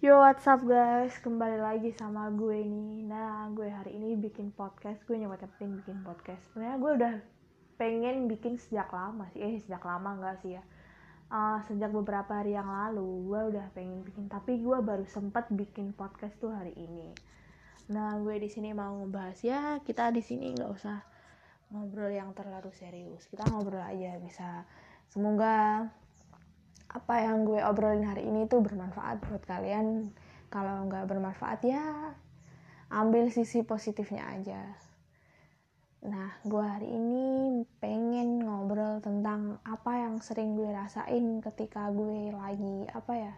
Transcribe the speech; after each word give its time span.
Yo 0.00 0.16
what's 0.16 0.48
up 0.48 0.64
guys, 0.64 1.12
kembali 1.20 1.60
lagi 1.60 1.92
sama 1.92 2.32
gue 2.32 2.64
nih. 2.64 3.04
Nah 3.04 3.52
gue 3.52 3.68
hari 3.68 4.00
ini 4.00 4.16
bikin 4.16 4.48
podcast, 4.48 4.96
gue 5.04 5.12
nyoba-nyobain 5.12 5.76
bikin 5.76 6.00
podcast. 6.00 6.40
Sebenarnya 6.48 6.76
gue 6.80 6.92
udah 6.96 7.14
pengen 7.76 8.24
bikin 8.24 8.56
sejak 8.56 8.88
lama 8.96 9.28
sih. 9.36 9.44
Eh 9.44 9.60
sejak 9.60 9.84
lama 9.84 10.16
enggak 10.16 10.40
sih 10.40 10.56
ya. 10.56 10.64
Uh, 11.28 11.60
Sejak 11.68 11.92
beberapa 11.92 12.32
hari 12.32 12.56
yang 12.56 12.72
lalu 12.72 13.28
gue 13.28 13.40
udah 13.52 13.66
pengen 13.76 14.00
bikin. 14.00 14.24
Tapi 14.32 14.64
gue 14.64 14.80
baru 14.80 15.04
sempet 15.04 15.52
bikin 15.52 15.92
podcast 15.92 16.32
tuh 16.40 16.48
hari 16.48 16.72
ini. 16.80 17.12
Nah 17.92 18.16
gue 18.24 18.40
di 18.40 18.48
sini 18.48 18.72
mau 18.72 19.04
ngebahas. 19.04 19.36
Ya 19.44 19.84
Kita 19.84 20.08
di 20.08 20.24
sini 20.24 20.56
nggak 20.56 20.80
usah 20.80 21.04
ngobrol 21.76 22.08
yang 22.08 22.32
terlalu 22.32 22.72
serius. 22.72 23.28
Kita 23.28 23.44
ngobrol 23.52 23.84
aja 23.84 24.16
bisa. 24.16 24.64
Semoga 25.12 25.84
apa 26.90 27.22
yang 27.22 27.46
gue 27.46 27.62
obrolin 27.62 28.02
hari 28.02 28.26
ini 28.26 28.50
tuh 28.50 28.58
bermanfaat 28.58 29.22
buat 29.30 29.42
kalian. 29.46 30.10
Kalau 30.50 30.90
nggak 30.90 31.06
bermanfaat 31.06 31.62
ya 31.62 32.10
ambil 32.90 33.30
sisi 33.30 33.62
positifnya 33.62 34.26
aja. 34.26 34.62
Nah 36.02 36.34
gue 36.42 36.64
hari 36.64 36.90
ini 36.90 37.26
pengen 37.78 38.42
ngobrol 38.42 38.98
tentang 38.98 39.62
apa 39.62 40.02
yang 40.02 40.18
sering 40.18 40.58
gue 40.58 40.66
rasain 40.74 41.38
ketika 41.38 41.86
gue 41.94 42.34
lagi 42.34 42.90
apa 42.90 43.12
ya 43.14 43.34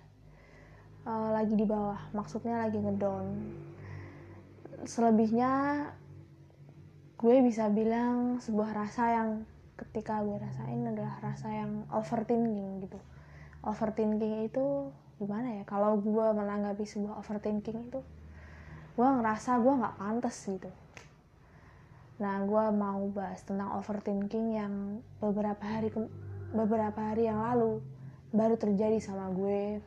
uh, 1.04 1.36
lagi 1.36 1.52
di 1.52 1.68
bawah. 1.68 2.00
Maksudnya 2.16 2.64
lagi 2.64 2.80
ngedown. 2.80 3.26
Selebihnya 4.88 5.52
gue 7.20 7.36
bisa 7.44 7.68
bilang 7.68 8.40
sebuah 8.40 8.72
rasa 8.72 9.04
yang 9.12 9.30
ketika 9.76 10.24
gue 10.24 10.40
rasain 10.40 10.80
adalah 10.88 11.20
rasa 11.20 11.52
yang 11.52 11.84
overthinking 11.92 12.88
gitu 12.88 12.96
overthinking 13.62 14.46
itu 14.50 14.90
gimana 15.22 15.62
ya? 15.62 15.64
Kalau 15.66 15.98
gue 15.98 16.26
menanggapi 16.34 16.82
sebuah 16.82 17.22
overthinking 17.22 17.90
itu 17.90 18.00
gue 18.92 19.08
ngerasa 19.08 19.56
gue 19.62 19.72
nggak 19.72 19.96
pantas 19.96 20.36
gitu. 20.44 20.70
Nah 22.20 22.44
gue 22.44 22.64
mau 22.74 23.08
bahas 23.10 23.40
tentang 23.42 23.72
overthinking 23.78 24.46
yang 24.58 24.74
beberapa 25.22 25.62
hari 25.62 25.88
beberapa 26.52 27.00
hari 27.00 27.30
yang 27.30 27.40
lalu 27.40 27.80
baru 28.34 28.58
terjadi 28.60 29.00
sama 29.00 29.32
gue. 29.32 29.80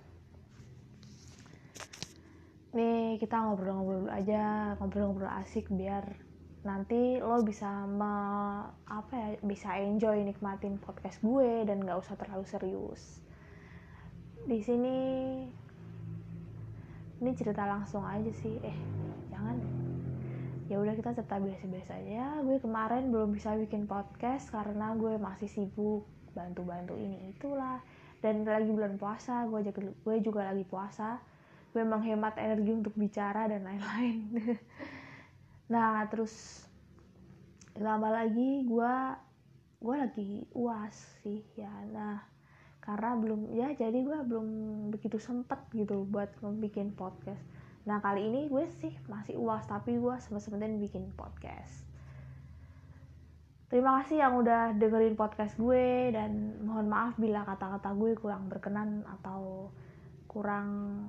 Nih 2.76 3.16
kita 3.22 3.40
ngobrol-ngobrol 3.40 4.12
aja 4.12 4.76
ngobrol-ngobrol 4.82 5.32
asik 5.44 5.72
biar 5.72 6.04
nanti 6.66 7.22
lo 7.22 7.46
bisa 7.46 7.86
me, 7.86 8.10
apa 8.90 9.14
ya 9.14 9.28
bisa 9.46 9.78
enjoy 9.78 10.26
nikmatin 10.26 10.82
podcast 10.82 11.22
gue 11.22 11.62
dan 11.62 11.86
nggak 11.86 12.02
usah 12.02 12.18
terlalu 12.18 12.42
serius 12.50 13.25
di 14.46 14.62
sini 14.62 14.98
ini 17.18 17.32
cerita 17.34 17.66
langsung 17.66 18.06
aja 18.06 18.30
sih. 18.30 18.62
Eh 18.62 18.78
jangan 19.34 19.58
ya 20.70 20.78
udah 20.78 20.94
kita 20.94 21.18
cerita 21.18 21.42
biasa-biasa 21.42 21.92
aja. 21.98 22.46
Gue 22.46 22.62
kemarin 22.62 23.10
belum 23.10 23.34
bisa 23.34 23.58
bikin 23.58 23.90
podcast 23.90 24.54
karena 24.54 24.94
gue 24.94 25.18
masih 25.18 25.50
sibuk 25.50 26.06
bantu-bantu 26.38 26.94
ini 26.94 27.34
itulah. 27.34 27.82
Dan 28.22 28.46
lagi 28.46 28.70
bulan 28.70 29.02
puasa 29.02 29.50
gue 29.50 29.66
juga 29.66 29.82
gue 29.82 30.16
juga 30.22 30.42
lagi 30.46 30.62
puasa. 30.62 31.18
Gue 31.74 31.82
menghemat 31.82 32.38
energi 32.38 32.72
untuk 32.72 32.94
bicara 32.94 33.50
dan 33.50 33.66
lain-lain. 33.66 34.18
Nah 35.66 36.06
terus 36.14 36.62
lama 37.74 38.14
lagi 38.14 38.70
gue 38.70 38.96
gue 39.82 39.96
lagi 39.98 40.46
uas 40.54 40.94
sih 41.26 41.42
ya. 41.58 41.74
Nah 41.90 42.35
karena 42.86 43.18
belum 43.18 43.50
ya 43.58 43.74
jadi 43.74 43.98
gue 44.06 44.18
belum 44.30 44.48
begitu 44.94 45.18
sempet 45.18 45.58
gitu 45.74 46.06
buat 46.06 46.30
bikin 46.62 46.94
podcast. 46.94 47.42
Nah 47.90 47.98
kali 47.98 48.30
ini 48.30 48.46
gue 48.46 48.66
sih 48.78 48.94
masih 49.10 49.42
uas 49.42 49.66
tapi 49.66 49.98
gue 49.98 50.16
sempet-sempetin 50.22 50.78
bikin 50.78 51.10
podcast. 51.18 51.86
Terima 53.66 53.98
kasih 54.00 54.22
yang 54.22 54.38
udah 54.38 54.78
dengerin 54.78 55.18
podcast 55.18 55.58
gue 55.58 56.14
dan 56.14 56.62
mohon 56.62 56.86
maaf 56.86 57.18
bila 57.18 57.42
kata-kata 57.42 57.98
gue 57.98 58.14
kurang 58.14 58.46
berkenan 58.46 59.02
atau 59.20 59.74
kurang 60.30 61.02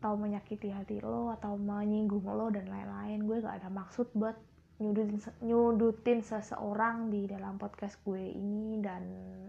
atau 0.00 0.16
menyakiti 0.16 0.72
hati 0.72 1.04
lo 1.04 1.28
atau 1.36 1.60
menyinggung 1.60 2.24
lo 2.24 2.48
dan 2.48 2.72
lain-lain. 2.72 3.28
Gue 3.28 3.44
gak 3.44 3.60
ada 3.60 3.68
maksud 3.68 4.08
buat 4.16 4.40
nyudutin 4.76 5.16
nyudutin 5.40 6.20
seseorang 6.20 7.08
di 7.08 7.24
dalam 7.24 7.56
podcast 7.56 7.96
gue 8.04 8.20
ini 8.20 8.76
dan 8.84 9.02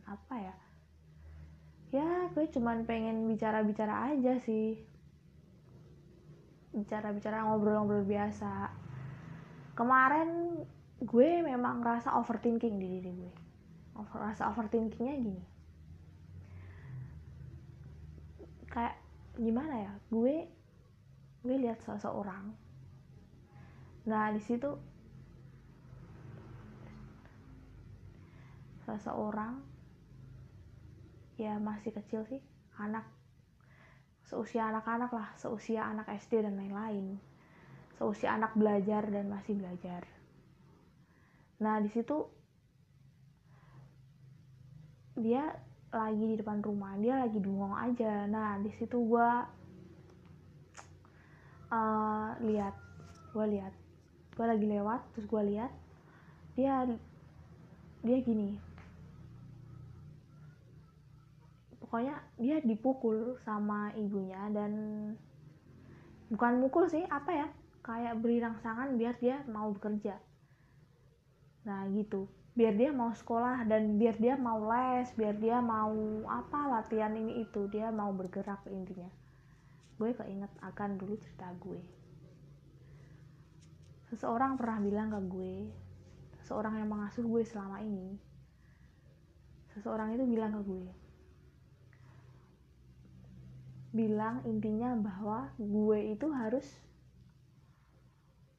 apa 0.08 0.36
ya? 0.40 0.56
Ya 1.92 2.32
gue 2.32 2.48
cuman 2.48 2.88
pengen 2.88 3.28
bicara-bicara 3.28 4.16
aja 4.16 4.40
sih. 4.40 4.80
Bicara-bicara 6.72 7.44
ngobrol-ngobrol 7.48 8.08
biasa. 8.08 8.72
Kemarin 9.76 10.64
gue 11.04 11.30
memang 11.44 11.84
rasa 11.84 12.16
overthinking 12.16 12.80
di 12.80 12.88
diri 13.00 13.12
gue. 13.12 13.34
Rasa 14.16 14.48
overthinkingnya 14.48 15.16
gini. 15.20 15.44
Kayak 18.72 18.96
gimana 19.36 19.76
ya? 19.76 19.94
Gue 20.08 20.48
gue 21.44 21.56
lihat 21.56 21.84
seseorang. 21.84 22.52
Nah 24.08 24.32
di 24.32 24.40
situ 24.40 24.97
seseorang 28.88 29.60
ya 31.36 31.60
masih 31.60 31.92
kecil 31.92 32.24
sih. 32.32 32.40
Anak 32.80 33.04
seusia 34.24 34.72
anak-anak 34.72 35.12
lah 35.12 35.28
seusia 35.36 35.84
anak 35.84 36.08
SD 36.08 36.48
dan 36.48 36.56
lain-lain. 36.56 37.20
Seusia 38.00 38.40
anak 38.40 38.56
belajar 38.56 39.04
dan 39.12 39.28
masih 39.28 39.60
belajar. 39.60 40.08
Nah 41.60 41.84
di 41.84 41.92
situ 41.92 42.24
dia 45.18 45.50
lagi 45.92 46.24
di 46.24 46.36
depan 46.38 46.62
rumah 46.64 46.96
dia 46.96 47.20
lagi 47.20 47.44
bengong 47.44 47.76
aja. 47.76 48.24
Nah 48.30 48.62
di 48.64 48.72
situ 48.72 48.96
gue 48.96 49.30
uh, 51.76 52.30
lihat 52.40 52.76
gue 53.36 53.46
lihat. 53.52 53.74
Gue 54.38 54.46
lagi 54.46 54.66
lewat 54.70 55.02
terus 55.12 55.28
gue 55.28 55.44
lihat 55.50 55.74
dia 56.54 56.86
dia 58.06 58.18
gini 58.22 58.67
pokoknya 61.88 62.20
dia 62.36 62.60
dipukul 62.60 63.40
sama 63.48 63.96
ibunya 63.96 64.44
dan 64.52 64.72
bukan 66.28 66.60
mukul 66.60 66.92
sih 66.92 67.08
apa 67.08 67.32
ya 67.32 67.48
kayak 67.80 68.20
beri 68.20 68.44
rangsangan 68.44 69.00
biar 69.00 69.16
dia 69.24 69.40
mau 69.48 69.72
bekerja. 69.72 70.20
Nah 71.64 71.88
gitu. 71.96 72.28
Biar 72.58 72.74
dia 72.76 72.92
mau 72.92 73.16
sekolah 73.16 73.64
dan 73.70 73.96
biar 73.96 74.20
dia 74.20 74.36
mau 74.36 74.60
les 74.68 75.08
biar 75.16 75.40
dia 75.40 75.64
mau 75.64 75.96
apa 76.28 76.60
latihan 76.68 77.16
ini 77.16 77.48
itu 77.48 77.72
dia 77.72 77.88
mau 77.88 78.12
bergerak 78.12 78.68
intinya. 78.68 79.08
Gue 79.96 80.12
keinget 80.12 80.52
akan 80.60 81.00
dulu 81.00 81.16
cerita 81.22 81.48
gue. 81.64 81.80
Seseorang 84.12 84.60
pernah 84.60 84.84
bilang 84.84 85.08
ke 85.14 85.22
gue 85.24 85.54
seseorang 86.48 86.80
yang 86.80 86.88
mengasuh 86.88 87.28
gue 87.28 87.44
selama 87.44 87.84
ini 87.84 88.16
seseorang 89.76 90.16
itu 90.16 90.24
bilang 90.24 90.56
ke 90.56 90.62
gue 90.64 90.88
bilang 93.96 94.44
intinya 94.44 94.96
bahwa 95.00 95.52
gue 95.56 96.12
itu 96.12 96.28
harus 96.36 96.68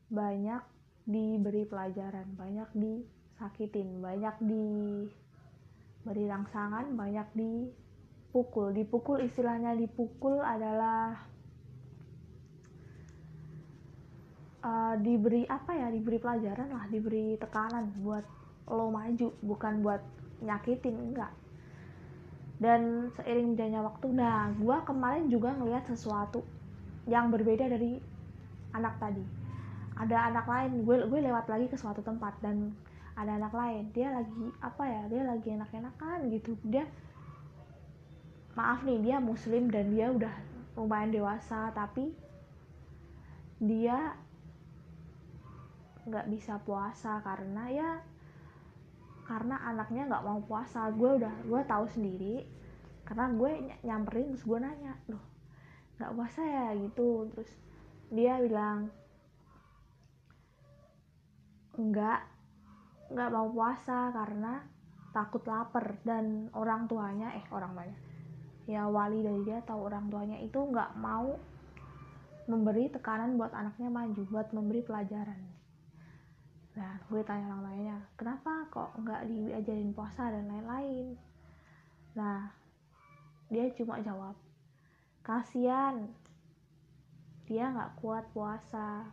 banyak 0.08 0.64
diberi 1.04 1.68
pelajaran 1.68 2.28
banyak 2.36 2.68
disakitin 2.72 4.00
banyak 4.00 4.36
diberi 4.40 6.24
rangsangan 6.28 6.96
banyak 6.96 7.28
dipukul. 7.36 8.72
Dipukul 8.72 9.24
istilahnya 9.24 9.76
dipukul 9.76 10.40
adalah 10.40 11.28
uh, 14.64 14.94
diberi 15.00 15.44
apa 15.48 15.72
ya 15.76 15.88
diberi 15.92 16.18
pelajaran 16.20 16.68
lah 16.72 16.84
diberi 16.88 17.36
tekanan 17.36 17.92
buat 18.00 18.24
lo 18.68 18.92
maju 18.92 19.32
bukan 19.40 19.80
buat 19.80 20.02
nyakitin 20.44 20.96
enggak 21.12 21.32
dan 22.58 23.14
seiring 23.14 23.54
jalannya 23.54 23.82
waktu 23.86 24.06
nah 24.14 24.50
gue 24.54 24.76
kemarin 24.82 25.30
juga 25.30 25.54
ngeliat 25.54 25.86
sesuatu 25.86 26.42
yang 27.06 27.30
berbeda 27.30 27.70
dari 27.70 28.02
anak 28.74 28.98
tadi. 28.98 29.24
Ada 29.98 30.30
anak 30.30 30.46
lain 30.46 30.82
gue 30.82 30.96
gue 31.06 31.20
lewat 31.22 31.46
lagi 31.50 31.66
ke 31.70 31.78
suatu 31.78 32.02
tempat 32.02 32.34
dan 32.42 32.74
ada 33.14 33.38
anak 33.38 33.54
lain. 33.54 33.90
Dia 33.94 34.14
lagi 34.14 34.46
apa 34.62 34.84
ya 34.86 35.02
dia 35.10 35.22
lagi 35.26 35.48
enak-enakan 35.54 36.18
gitu. 36.34 36.54
Dia 36.66 36.84
maaf 38.58 38.82
nih 38.82 38.98
dia 39.02 39.16
muslim 39.22 39.70
dan 39.70 39.94
dia 39.94 40.10
udah 40.10 40.34
lumayan 40.74 41.14
dewasa 41.14 41.70
tapi 41.74 42.10
dia 43.58 44.14
nggak 46.06 46.26
bisa 46.30 46.58
puasa 46.62 47.22
karena 47.22 47.64
ya 47.70 47.90
karena 49.28 49.60
anaknya 49.60 50.08
nggak 50.08 50.24
mau 50.24 50.40
puasa. 50.40 50.88
Gue 50.96 51.20
udah 51.20 51.34
gue 51.44 51.60
tahu 51.68 51.84
sendiri. 51.92 52.48
Karena 53.04 53.28
gue 53.32 53.50
nyamperin 53.84 54.32
terus 54.32 54.44
gue 54.44 54.58
nanya 54.60 54.96
loh 55.12 55.24
nggak 56.00 56.12
puasa 56.16 56.40
ya? 56.40 56.66
Gitu. 56.72 57.28
Terus 57.36 57.50
dia 58.08 58.40
bilang 58.40 58.88
enggak 61.76 62.24
nggak 63.12 63.30
mau 63.30 63.48
puasa 63.52 64.08
karena 64.16 64.64
takut 65.12 65.44
lapar. 65.44 66.00
Dan 66.00 66.48
orang 66.56 66.88
tuanya 66.88 67.36
eh 67.36 67.44
orang 67.52 67.76
tuanya 67.76 67.98
ya 68.68 68.84
wali 68.84 69.24
dari 69.24 69.40
dia 69.48 69.64
atau 69.64 69.80
orang 69.80 70.12
tuanya 70.12 70.36
itu 70.44 70.60
nggak 70.60 70.92
mau 71.00 71.40
memberi 72.52 72.92
tekanan 72.92 73.40
buat 73.40 73.56
anaknya 73.56 73.88
maju 73.88 74.22
buat 74.28 74.52
memberi 74.52 74.84
pelajaran 74.84 75.40
nah 76.78 76.94
gue 77.10 77.18
tanya 77.26 77.50
orang 77.50 77.74
tuanya 77.74 77.98
kenapa 78.14 78.70
kok 78.70 78.94
nggak 79.02 79.26
diajarin 79.26 79.90
puasa 79.90 80.30
dan 80.30 80.46
lain-lain? 80.46 81.18
Nah 82.14 82.54
dia 83.50 83.66
cuma 83.74 83.98
jawab 83.98 84.38
kasihan 85.26 86.06
dia 87.50 87.74
nggak 87.74 87.98
kuat 87.98 88.30
puasa. 88.30 89.10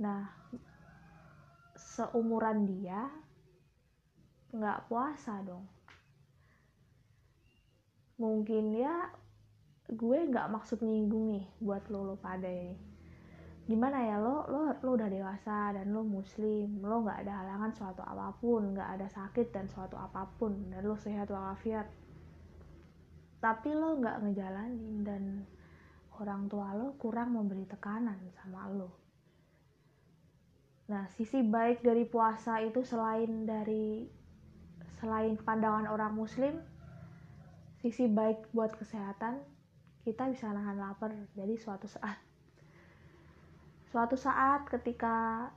Nah 0.00 0.32
seumuran 1.76 2.64
dia 2.64 3.12
nggak 4.56 4.88
puasa 4.88 5.44
dong. 5.44 5.68
Mungkin 8.16 8.80
ya 8.80 9.12
gue 9.92 10.18
nggak 10.24 10.48
maksud 10.48 10.80
nyinggung 10.80 11.36
nih 11.36 11.44
buat 11.60 11.84
lo 11.92 12.08
lo 12.08 12.16
pada 12.16 12.48
ini 12.48 12.89
gimana 13.68 14.02
ya 14.02 14.16
lo 14.18 14.48
lo 14.48 14.72
lo 14.82 14.90
udah 14.96 15.06
dewasa 15.06 15.76
dan 15.76 15.94
lo 15.94 16.02
muslim 16.02 16.80
lo 16.82 17.06
nggak 17.06 17.22
ada 17.26 17.44
halangan 17.44 17.70
suatu 17.70 18.02
apa 18.02 18.34
pun 18.40 18.74
nggak 18.74 18.98
ada 18.98 19.06
sakit 19.06 19.54
dan 19.54 19.70
suatu 19.70 19.94
apa 19.94 20.26
pun 20.40 20.72
dan 20.72 20.82
lo 20.84 20.96
sehat 20.96 21.30
walafiat. 21.30 21.86
Tapi 23.40 23.70
lo 23.72 23.96
nggak 24.00 24.16
ngejalanin 24.26 25.06
dan 25.06 25.22
orang 26.20 26.48
tua 26.52 26.76
lo 26.76 26.98
kurang 27.00 27.32
memberi 27.32 27.64
tekanan 27.64 28.20
sama 28.36 28.68
lo. 28.68 28.90
Nah 30.90 31.06
sisi 31.14 31.40
baik 31.40 31.80
dari 31.80 32.04
puasa 32.04 32.58
itu 32.60 32.82
selain 32.82 33.46
dari 33.46 34.04
selain 35.00 35.38
pandangan 35.40 35.88
orang 35.88 36.12
muslim 36.12 36.60
sisi 37.80 38.04
baik 38.10 38.52
buat 38.52 38.76
kesehatan 38.76 39.40
kita 40.04 40.28
bisa 40.28 40.52
nahan 40.52 40.76
lapar. 40.76 41.14
Jadi 41.32 41.54
suatu 41.56 41.88
saat 41.88 42.29
suatu 43.90 44.14
saat 44.14 44.70
ketika 44.70 45.50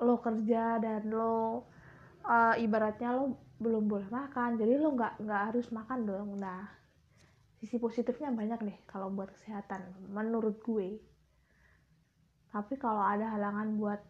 lo 0.00 0.16
kerja 0.24 0.80
dan 0.80 1.12
lo 1.12 1.68
uh, 2.24 2.54
ibaratnya 2.56 3.12
lo 3.12 3.36
belum 3.60 3.90
boleh 3.90 4.08
makan 4.08 4.56
jadi 4.56 4.80
lo 4.80 4.96
nggak 4.96 5.20
nggak 5.22 5.42
harus 5.52 5.68
makan 5.68 6.08
dong. 6.08 6.40
Nah 6.40 6.64
sisi 7.58 7.76
positifnya 7.76 8.30
banyak 8.30 8.64
nih 8.64 8.78
kalau 8.88 9.12
buat 9.12 9.34
kesehatan 9.36 10.08
menurut 10.08 10.62
gue. 10.64 11.02
Tapi 12.48 12.74
kalau 12.80 13.04
ada 13.04 13.28
halangan 13.36 13.76
buat 13.76 14.02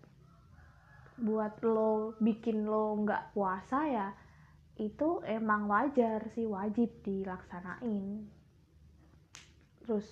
buat 1.19 1.59
lo 1.67 2.15
bikin 2.23 2.63
lo 2.63 2.95
nggak 3.03 3.35
puasa 3.35 3.83
ya 3.91 4.09
itu 4.79 5.19
emang 5.27 5.67
wajar 5.67 6.31
sih 6.31 6.47
wajib 6.47 7.03
dilaksanain. 7.03 8.31
Terus 9.83 10.07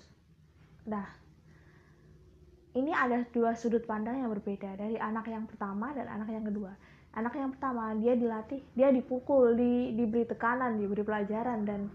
dah 0.82 1.25
ini 2.76 2.92
ada 2.92 3.24
dua 3.32 3.56
sudut 3.56 3.88
pandang 3.88 4.20
yang 4.20 4.28
berbeda 4.28 4.76
dari 4.76 5.00
anak 5.00 5.24
yang 5.32 5.48
pertama 5.48 5.96
dan 5.96 6.12
anak 6.12 6.28
yang 6.28 6.44
kedua. 6.44 6.76
Anak 7.16 7.32
yang 7.32 7.48
pertama 7.56 7.96
dia 7.96 8.12
dilatih 8.12 8.60
dia 8.76 8.92
dipukul 8.92 9.56
di, 9.56 9.96
diberi 9.96 10.28
tekanan 10.28 10.76
diberi 10.76 11.00
pelajaran 11.00 11.64
dan 11.64 11.88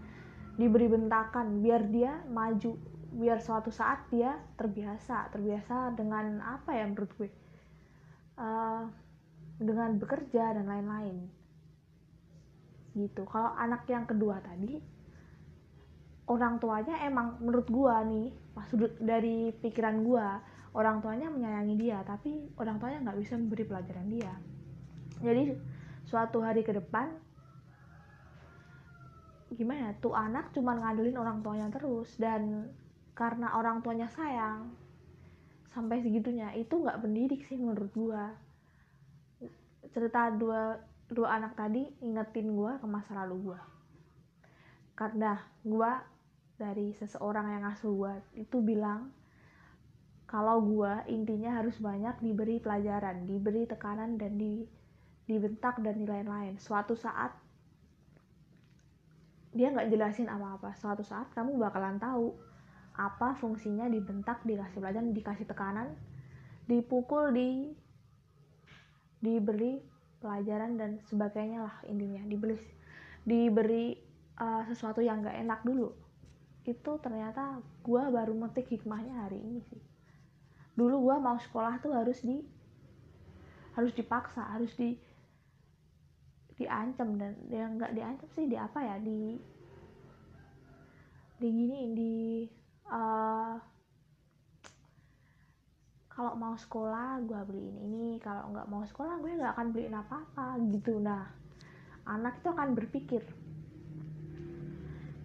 diberi 0.58 0.90
bentakan 0.90 1.62
biar 1.62 1.86
dia 1.86 2.18
maju. 2.26 2.74
Biar 3.12 3.38
suatu 3.38 3.70
saat 3.70 4.10
dia 4.10 4.34
terbiasa 4.58 5.30
terbiasa 5.30 5.94
dengan 5.94 6.42
apa 6.42 6.74
ya 6.74 6.90
menurut 6.90 7.12
gue? 7.14 7.30
Uh, 8.34 8.90
dengan 9.62 9.94
bekerja 10.02 10.58
dan 10.58 10.66
lain-lain. 10.66 11.30
Gitu. 12.98 13.22
Kalau 13.30 13.54
anak 13.54 13.86
yang 13.86 14.02
kedua 14.10 14.42
tadi 14.42 14.82
orang 16.26 16.58
tuanya 16.58 17.02
emang 17.06 17.38
menurut 17.38 17.68
gua 17.70 18.02
nih 18.06 18.30
pas 18.56 18.66
sudut 18.70 18.94
dari 18.98 19.50
pikiran 19.58 20.02
gua 20.06 20.40
orang 20.72 21.04
tuanya 21.04 21.28
menyayangi 21.28 21.74
dia 21.76 22.00
tapi 22.04 22.48
orang 22.56 22.80
tuanya 22.80 22.98
nggak 23.04 23.18
bisa 23.20 23.36
memberi 23.36 23.64
pelajaran 23.68 24.08
dia. 24.08 24.32
Jadi 25.20 25.52
suatu 26.08 26.40
hari 26.42 26.64
ke 26.64 26.72
depan 26.72 27.12
gimana 29.52 29.92
tuh 30.00 30.16
anak 30.16 30.48
cuma 30.56 30.72
ngandelin 30.80 31.20
orang 31.20 31.44
tuanya 31.44 31.68
terus 31.68 32.16
dan 32.16 32.72
karena 33.12 33.52
orang 33.52 33.84
tuanya 33.84 34.08
sayang 34.08 34.72
sampai 35.76 36.00
segitunya 36.00 36.52
itu 36.56 36.80
nggak 36.80 37.00
pendidik 37.04 37.44
sih 37.44 37.60
menurut 37.60 37.92
gua. 37.92 38.32
Cerita 39.92 40.32
dua 40.32 40.80
dua 41.12 41.36
anak 41.36 41.52
tadi 41.52 41.84
ingetin 42.00 42.56
gua 42.56 42.80
ke 42.80 42.88
masa 42.88 43.12
lalu 43.24 43.52
gua. 43.52 43.60
Karena 44.96 45.36
gua 45.60 46.00
dari 46.56 46.96
seseorang 46.96 47.52
yang 47.52 47.62
ngasuh 47.68 47.92
gua 47.92 48.16
itu 48.32 48.56
bilang 48.64 49.12
kalau 50.32 50.64
gue 50.64 51.12
intinya 51.12 51.60
harus 51.60 51.76
banyak 51.76 52.16
diberi 52.24 52.56
pelajaran, 52.56 53.28
diberi 53.28 53.68
tekanan 53.68 54.16
dan 54.16 54.40
di, 54.40 54.64
dibentak 55.28 55.76
dan 55.84 56.08
lain-lain. 56.08 56.56
Suatu 56.56 56.96
saat 56.96 57.36
dia 59.52 59.68
nggak 59.68 59.92
jelasin 59.92 60.32
apa-apa. 60.32 60.72
Suatu 60.80 61.04
saat 61.04 61.28
kamu 61.36 61.60
bakalan 61.60 62.00
tahu 62.00 62.32
apa 62.96 63.36
fungsinya 63.36 63.92
dibentak, 63.92 64.40
dikasih 64.48 64.80
pelajaran, 64.80 65.12
dikasih 65.12 65.44
tekanan, 65.44 65.92
dipukul, 66.64 67.28
di 67.36 67.68
diberi 69.20 69.84
pelajaran 70.16 70.80
dan 70.80 70.96
sebagainya 71.12 71.60
lah 71.60 71.76
intinya. 71.84 72.24
Diberi 72.24 72.56
diberi 73.28 74.00
uh, 74.40 74.64
sesuatu 74.64 75.04
yang 75.04 75.20
nggak 75.20 75.44
enak 75.44 75.60
dulu. 75.60 75.92
Itu 76.64 76.96
ternyata 77.04 77.60
gue 77.84 78.00
baru 78.08 78.32
metik 78.32 78.72
hikmahnya 78.72 79.28
hari 79.28 79.36
ini 79.36 79.60
sih 79.68 79.91
dulu 80.72 81.10
gue 81.10 81.16
mau 81.20 81.36
sekolah 81.36 81.80
tuh 81.84 81.92
harus 81.92 82.20
di 82.24 82.40
harus 83.76 83.92
dipaksa 83.96 84.44
harus 84.52 84.72
di 84.76 84.96
diancam. 86.56 87.16
Dan 87.16 87.32
yang 87.48 87.76
nggak 87.76 87.92
diancam 87.96 88.28
sih 88.36 88.46
di 88.48 88.56
apa 88.56 88.78
ya 88.80 88.96
di 89.00 89.36
di 91.42 91.48
gini 91.50 91.80
di 91.96 92.14
uh, 92.86 93.56
kalau 96.12 96.36
mau 96.36 96.54
sekolah 96.54 97.24
gue 97.24 97.40
beliin 97.48 97.76
ini 97.88 98.06
kalau 98.20 98.52
nggak 98.52 98.68
mau 98.68 98.84
sekolah 98.84 99.18
gue 99.18 99.32
nggak 99.40 99.52
akan 99.58 99.68
beliin 99.72 99.96
apa 99.96 100.14
apa 100.22 100.46
gitu. 100.70 101.00
Nah 101.00 101.24
anak 102.06 102.42
itu 102.42 102.48
akan 102.50 102.74
berpikir 102.74 103.22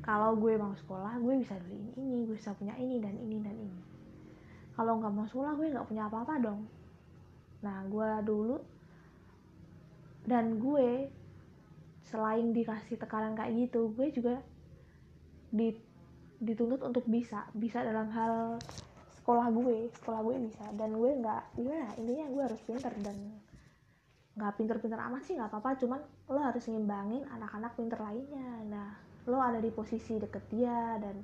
kalau 0.08 0.40
gue 0.40 0.56
mau 0.56 0.72
sekolah 0.72 1.20
gue 1.20 1.36
bisa 1.44 1.58
beliin 1.60 1.92
ini 2.00 2.24
gue 2.24 2.36
bisa 2.40 2.56
punya 2.56 2.78
ini 2.80 3.04
dan 3.04 3.18
ini 3.20 3.38
dan 3.44 3.56
ini 3.60 3.87
kalau 4.78 5.02
nggak 5.02 5.10
mau 5.10 5.26
sekolah 5.26 5.58
gue 5.58 5.74
nggak 5.74 5.90
punya 5.90 6.06
apa-apa 6.06 6.38
dong. 6.38 6.70
Nah 7.66 7.82
gue 7.90 8.10
dulu 8.22 8.58
dan 10.30 10.62
gue 10.62 11.10
selain 12.06 12.54
dikasih 12.54 13.02
tekanan 13.02 13.34
kayak 13.34 13.68
gitu 13.68 13.90
gue 13.98 14.08
juga 14.14 14.38
dituntut 16.38 16.86
untuk 16.86 17.10
bisa 17.10 17.50
bisa 17.58 17.82
dalam 17.82 18.14
hal 18.14 18.62
sekolah 19.18 19.50
gue 19.50 19.90
sekolah 19.98 20.22
gue 20.22 20.36
bisa. 20.46 20.70
Dan 20.78 20.94
gue 20.94 21.10
nggak 21.26 21.58
gimana 21.58 21.90
intinya 21.98 22.26
gue 22.30 22.44
harus 22.46 22.62
pinter 22.62 22.94
dan 23.02 23.18
nggak 24.38 24.54
pinter-pinter 24.62 25.02
amat 25.02 25.26
sih 25.26 25.34
nggak 25.34 25.50
apa-apa. 25.50 25.74
Cuman 25.82 26.00
lo 26.30 26.38
harus 26.38 26.62
ngimbangin 26.70 27.26
anak-anak 27.34 27.74
pinter 27.74 27.98
lainnya. 27.98 28.62
Nah 28.70 28.94
lo 29.26 29.42
ada 29.42 29.58
di 29.58 29.74
posisi 29.74 30.22
deket 30.22 30.46
dia 30.54 31.02
dan 31.02 31.18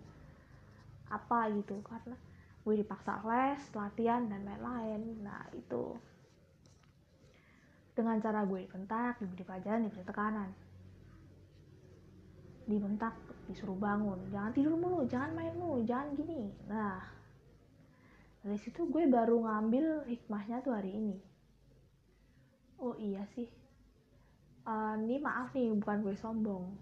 apa 1.14 1.54
gitu 1.54 1.78
karena 1.86 2.18
gue 2.64 2.76
dipaksa 2.80 3.20
les 3.28 3.62
latihan 3.76 4.24
dan 4.28 4.48
lain-lain. 4.48 5.02
Nah 5.20 5.44
itu. 5.52 5.96
Dengan 7.94 8.18
cara 8.24 8.42
gue 8.48 8.66
dibentak 8.66 9.22
diberi 9.22 9.44
pelajaran 9.44 9.86
diberi 9.86 10.04
tekanan. 10.08 10.50
Dibentak 12.64 13.14
disuruh 13.52 13.76
bangun. 13.76 14.18
Jangan 14.32 14.52
tidur 14.56 14.80
mulu 14.80 15.04
jangan 15.06 15.36
main 15.36 15.54
mulu 15.60 15.84
jangan 15.84 16.16
gini. 16.16 16.50
Nah 16.72 17.04
dari 18.44 18.60
situ 18.60 18.88
gue 18.92 19.08
baru 19.08 19.40
ngambil 19.40 20.08
hikmahnya 20.08 20.60
tuh 20.64 20.76
hari 20.76 20.92
ini. 20.96 21.16
Oh 22.80 22.92
iya 23.00 23.24
sih. 23.32 23.48
Uh, 24.68 25.00
ini 25.00 25.20
maaf 25.20 25.56
nih 25.56 25.72
bukan 25.72 26.04
gue 26.04 26.16
sombong. 26.20 26.76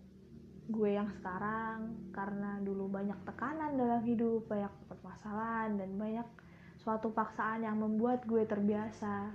Gue 0.70 0.98
yang 0.98 1.10
sekarang 1.22 2.10
karena 2.10 2.58
dulu 2.66 2.90
banyak 2.90 3.18
tekanan 3.26 3.78
dalam 3.78 4.02
hidup, 4.06 4.46
banyak 4.50 4.74
permasalahan 5.02 5.82
dan 5.82 5.98
banyak 5.98 6.28
suatu 6.78 7.10
paksaan 7.10 7.66
yang 7.66 7.82
membuat 7.82 8.22
gue 8.30 8.46
terbiasa. 8.46 9.34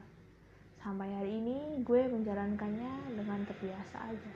Sampai 0.78 1.10
hari 1.10 1.42
ini 1.42 1.82
gue 1.82 2.06
menjalankannya 2.06 3.18
dengan 3.18 3.42
terbiasa 3.42 4.14
aja. 4.14 4.32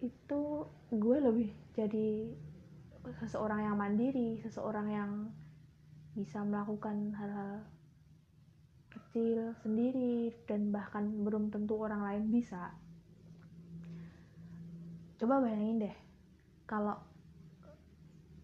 Itu 0.00 0.64
gue 0.88 1.16
lebih 1.20 1.52
jadi 1.76 2.32
seseorang 3.20 3.68
yang 3.68 3.76
mandiri 3.76 4.40
seseorang 4.40 4.88
yang 4.88 5.10
bisa 6.16 6.40
melakukan 6.40 7.12
hal-hal 7.12 7.66
kecil 8.92 9.56
sendiri 9.60 10.32
dan 10.48 10.72
bahkan 10.72 11.08
belum 11.24 11.48
tentu 11.48 11.80
orang 11.80 12.04
lain 12.04 12.24
bisa 12.28 12.76
coba 15.16 15.40
bayangin 15.40 15.88
deh 15.88 15.96
kalau 16.68 16.98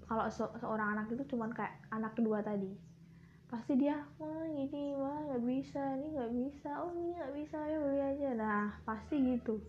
kalau 0.09 0.25
se 0.33 0.41
seorang 0.57 0.97
anak 0.97 1.13
itu 1.13 1.37
cuman 1.37 1.53
kayak 1.53 1.85
anak 1.93 2.17
kedua 2.17 2.41
tadi. 2.41 2.73
Pasti 3.49 3.77
dia 3.77 4.01
wah 4.17 4.49
ini 4.49 4.97
wah 4.97 5.21
nggak 5.29 5.45
bisa 5.45 5.83
ini 6.01 6.17
nggak 6.17 6.33
bisa 6.33 6.71
oh 6.81 6.91
ini 6.97 7.13
nggak 7.13 7.35
bisa 7.37 7.59
ya 7.61 7.77
beli 7.77 8.01
aja. 8.01 8.29
Nah 8.33 8.67
pasti 8.89 9.21
gitu. 9.21 9.61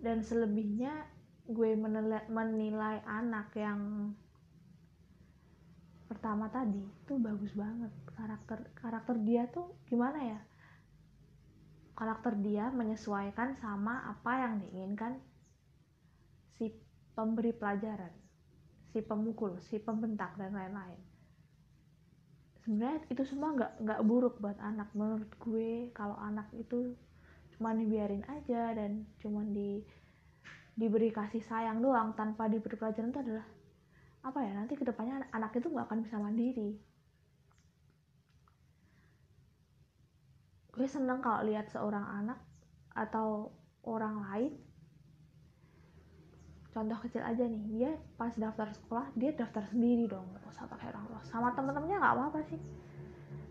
Dan 0.00 0.24
selebihnya 0.24 1.04
gue 1.44 1.76
menilai, 1.76 2.24
menilai 2.32 3.04
anak 3.04 3.52
yang 3.52 4.10
pertama 6.08 6.48
tadi 6.48 6.80
itu 6.80 7.14
bagus 7.20 7.52
banget. 7.52 7.92
Karakter 8.16 8.58
karakter 8.80 9.16
dia 9.20 9.44
tuh 9.52 9.76
gimana 9.92 10.24
ya? 10.24 10.40
Karakter 11.92 12.32
dia 12.40 12.72
menyesuaikan 12.72 13.60
sama 13.60 14.08
apa 14.08 14.32
yang 14.40 14.56
diinginkan 14.64 15.20
si 16.56 16.72
pemberi 17.12 17.52
pelajaran 17.52 18.21
si 18.92 19.00
pemukul 19.00 19.56
si 19.64 19.80
pembentak 19.80 20.36
dan 20.36 20.52
lain-lain. 20.52 21.00
Sebenarnya 22.62 23.00
itu 23.10 23.24
semua 23.26 23.56
nggak 23.56 23.72
nggak 23.82 24.00
buruk 24.04 24.38
buat 24.38 24.60
anak. 24.60 24.92
Menurut 24.92 25.32
gue 25.40 25.90
kalau 25.96 26.14
anak 26.20 26.46
itu 26.54 26.94
cuma 27.56 27.72
dibiarin 27.72 28.22
aja 28.28 28.76
dan 28.76 29.08
cuma 29.18 29.42
di 29.48 29.82
diberi 30.76 31.12
kasih 31.12 31.42
sayang 31.44 31.84
doang 31.84 32.16
tanpa 32.16 32.48
diberi 32.48 32.76
pelajaran 32.80 33.12
itu 33.12 33.20
adalah 33.20 33.46
apa 34.22 34.38
ya 34.40 34.54
nanti 34.54 34.78
ke 34.78 34.86
depannya 34.86 35.26
anak 35.34 35.52
itu 35.58 35.66
nggak 35.66 35.88
akan 35.88 36.00
bisa 36.04 36.16
mandiri. 36.20 36.78
Gue 40.72 40.88
seneng 40.88 41.20
kalau 41.20 41.44
lihat 41.44 41.68
seorang 41.68 42.04
anak 42.24 42.40
atau 42.96 43.52
orang 43.84 44.24
lain 44.24 44.52
contoh 46.72 46.96
kecil 47.04 47.20
aja 47.20 47.44
nih 47.44 47.64
dia 47.68 47.92
pas 48.16 48.32
daftar 48.32 48.72
sekolah 48.72 49.12
dia 49.12 49.36
daftar 49.36 49.60
sendiri 49.68 50.08
dong 50.08 50.24
nggak 50.32 50.48
usah 50.48 50.64
pakai 50.64 50.88
orang 50.88 51.04
tua 51.04 51.20
sama 51.28 51.52
temen-temennya 51.52 52.00
nggak 52.00 52.14
apa-apa 52.16 52.40
sih. 52.48 52.60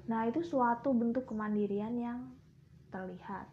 Nah 0.10 0.25
itu 0.25 0.42
suatu 0.42 0.90
bentuk 0.92 1.30
kemandirian 1.30 1.94
yang 1.96 2.20
terlihat. 2.90 3.46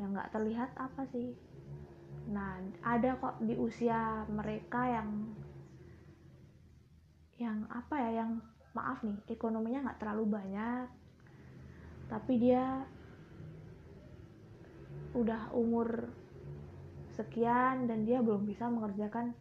Yang 0.00 0.08
nggak 0.16 0.30
terlihat 0.32 0.70
apa 0.80 1.02
sih? 1.12 1.36
Nah 2.32 2.56
ada 2.80 3.20
kok 3.20 3.36
di 3.44 3.54
usia 3.54 4.24
mereka 4.26 4.88
yang 4.88 5.08
yang 7.36 7.66
apa 7.68 7.98
ya 7.98 8.24
yang 8.24 8.38
maaf 8.72 9.04
nih 9.04 9.18
ekonominya 9.28 9.84
nggak 9.84 10.00
terlalu 10.00 10.24
banyak 10.30 10.86
tapi 12.08 12.32
dia 12.40 12.84
udah 15.12 15.52
umur 15.52 16.08
sekian 17.12 17.86
dan 17.86 18.08
dia 18.08 18.24
belum 18.24 18.48
bisa 18.48 18.66
mengerjakan 18.68 19.36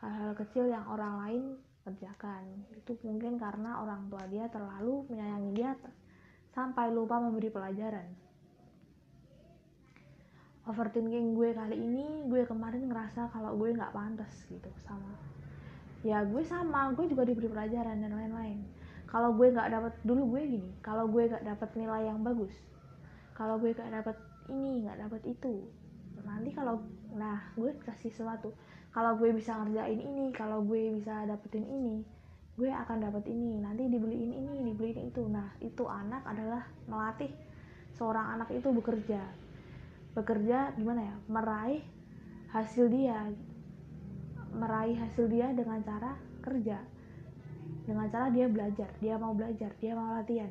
hal-hal 0.00 0.32
kecil 0.36 0.68
yang 0.68 0.84
orang 0.88 1.14
lain 1.24 1.42
kerjakan. 1.84 2.66
Itu 2.76 2.96
mungkin 3.04 3.36
karena 3.36 3.80
orang 3.84 4.08
tua 4.08 4.24
dia 4.28 4.48
terlalu 4.48 5.04
menyayangi 5.12 5.50
dia 5.56 5.76
sampai 6.52 6.92
lupa 6.92 7.20
memberi 7.20 7.52
pelajaran. 7.52 8.08
Overthinking 10.68 11.34
gue 11.34 11.50
kali 11.56 11.76
ini 11.76 12.28
gue 12.28 12.44
kemarin 12.44 12.88
ngerasa 12.88 13.32
kalau 13.32 13.56
gue 13.56 13.74
nggak 13.74 13.90
pantas 13.96 14.44
gitu 14.46 14.70
sama 14.84 15.08
ya 16.00 16.24
gue 16.24 16.40
sama 16.48 16.96
gue 16.96 17.12
juga 17.12 17.28
diberi 17.28 17.48
pelajaran 17.48 18.00
dan 18.00 18.12
lain-lain. 18.12 18.60
Kalau 19.10 19.34
gue 19.34 19.50
nggak 19.50 19.68
dapat 19.74 19.94
dulu 20.06 20.38
gue 20.38 20.42
gini 20.46 20.70
kalau 20.80 21.10
gue 21.10 21.26
nggak 21.26 21.42
dapat 21.42 21.68
nilai 21.74 22.06
yang 22.06 22.22
bagus 22.22 22.54
kalau 23.40 23.56
gue 23.56 23.72
nggak 23.72 23.88
dapat 23.88 24.16
ini 24.52 24.84
nggak 24.84 25.00
dapat 25.08 25.22
itu 25.32 25.64
nanti 26.20 26.52
kalau 26.52 26.84
nah 27.14 27.50
gue 27.54 27.74
kasih 27.82 28.10
sesuatu. 28.12 28.54
Kalau 28.90 29.14
gue 29.14 29.30
bisa 29.30 29.54
ngerjain 29.54 29.98
ini 30.02 30.34
kalau 30.34 30.66
gue 30.66 30.98
bisa 30.98 31.22
dapetin 31.26 31.62
ini 31.66 32.02
gue 32.58 32.68
akan 32.68 33.08
dapet 33.08 33.24
ini. 33.30 33.62
Nanti 33.62 33.88
dibeliin 33.88 34.32
ini 34.36 34.52
dibeliin 34.70 35.08
itu. 35.08 35.24
Nah 35.26 35.54
itu 35.62 35.86
anak 35.86 36.26
adalah 36.26 36.66
melatih 36.90 37.30
seorang 37.96 38.38
anak 38.38 38.50
itu 38.52 38.68
bekerja. 38.68 39.22
Bekerja 40.12 40.74
gimana 40.76 41.06
ya? 41.06 41.16
Meraih 41.30 41.82
hasil 42.52 42.90
dia. 42.90 43.30
Meraih 44.50 44.98
hasil 44.98 45.30
dia 45.30 45.54
dengan 45.54 45.80
cara 45.86 46.18
kerja. 46.42 46.82
Dengan 47.86 48.10
cara 48.10 48.28
dia 48.28 48.50
belajar. 48.50 48.90
Dia 48.98 49.14
mau 49.16 49.32
belajar. 49.32 49.70
Dia 49.78 49.94
mau 49.94 50.12
latihan. 50.12 50.50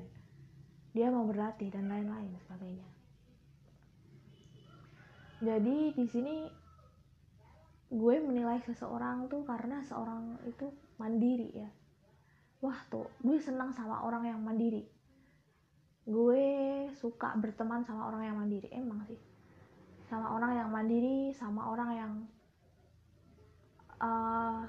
Dia 0.95 1.13
mau 1.13 1.27
berlatih 1.27 1.69
dan 1.69 1.85
lain-lain 1.85 2.33
sebagainya 2.47 2.98
jadi 5.39 5.95
di 5.95 6.03
sini 6.03 6.51
gue 7.89 8.15
menilai 8.19 8.59
seseorang 8.67 9.31
tuh 9.31 9.47
karena 9.47 9.79
seorang 9.87 10.35
itu 10.43 10.67
mandiri 10.99 11.49
ya. 11.55 11.69
Wah 12.59 12.75
tuh 12.91 13.07
gue 13.23 13.39
senang 13.39 13.71
sama 13.71 14.03
orang 14.03 14.27
yang 14.27 14.39
mandiri. 14.43 14.83
Gue 16.03 16.43
suka 16.99 17.39
berteman 17.39 17.87
sama 17.87 18.11
orang 18.11 18.27
yang 18.27 18.35
mandiri 18.35 18.67
emang 18.75 18.99
sih. 19.07 19.19
Sama 20.11 20.35
orang 20.35 20.59
yang 20.59 20.67
mandiri 20.67 21.31
sama 21.31 21.71
orang 21.71 21.89
yang 21.95 22.11
uh, 24.03 24.67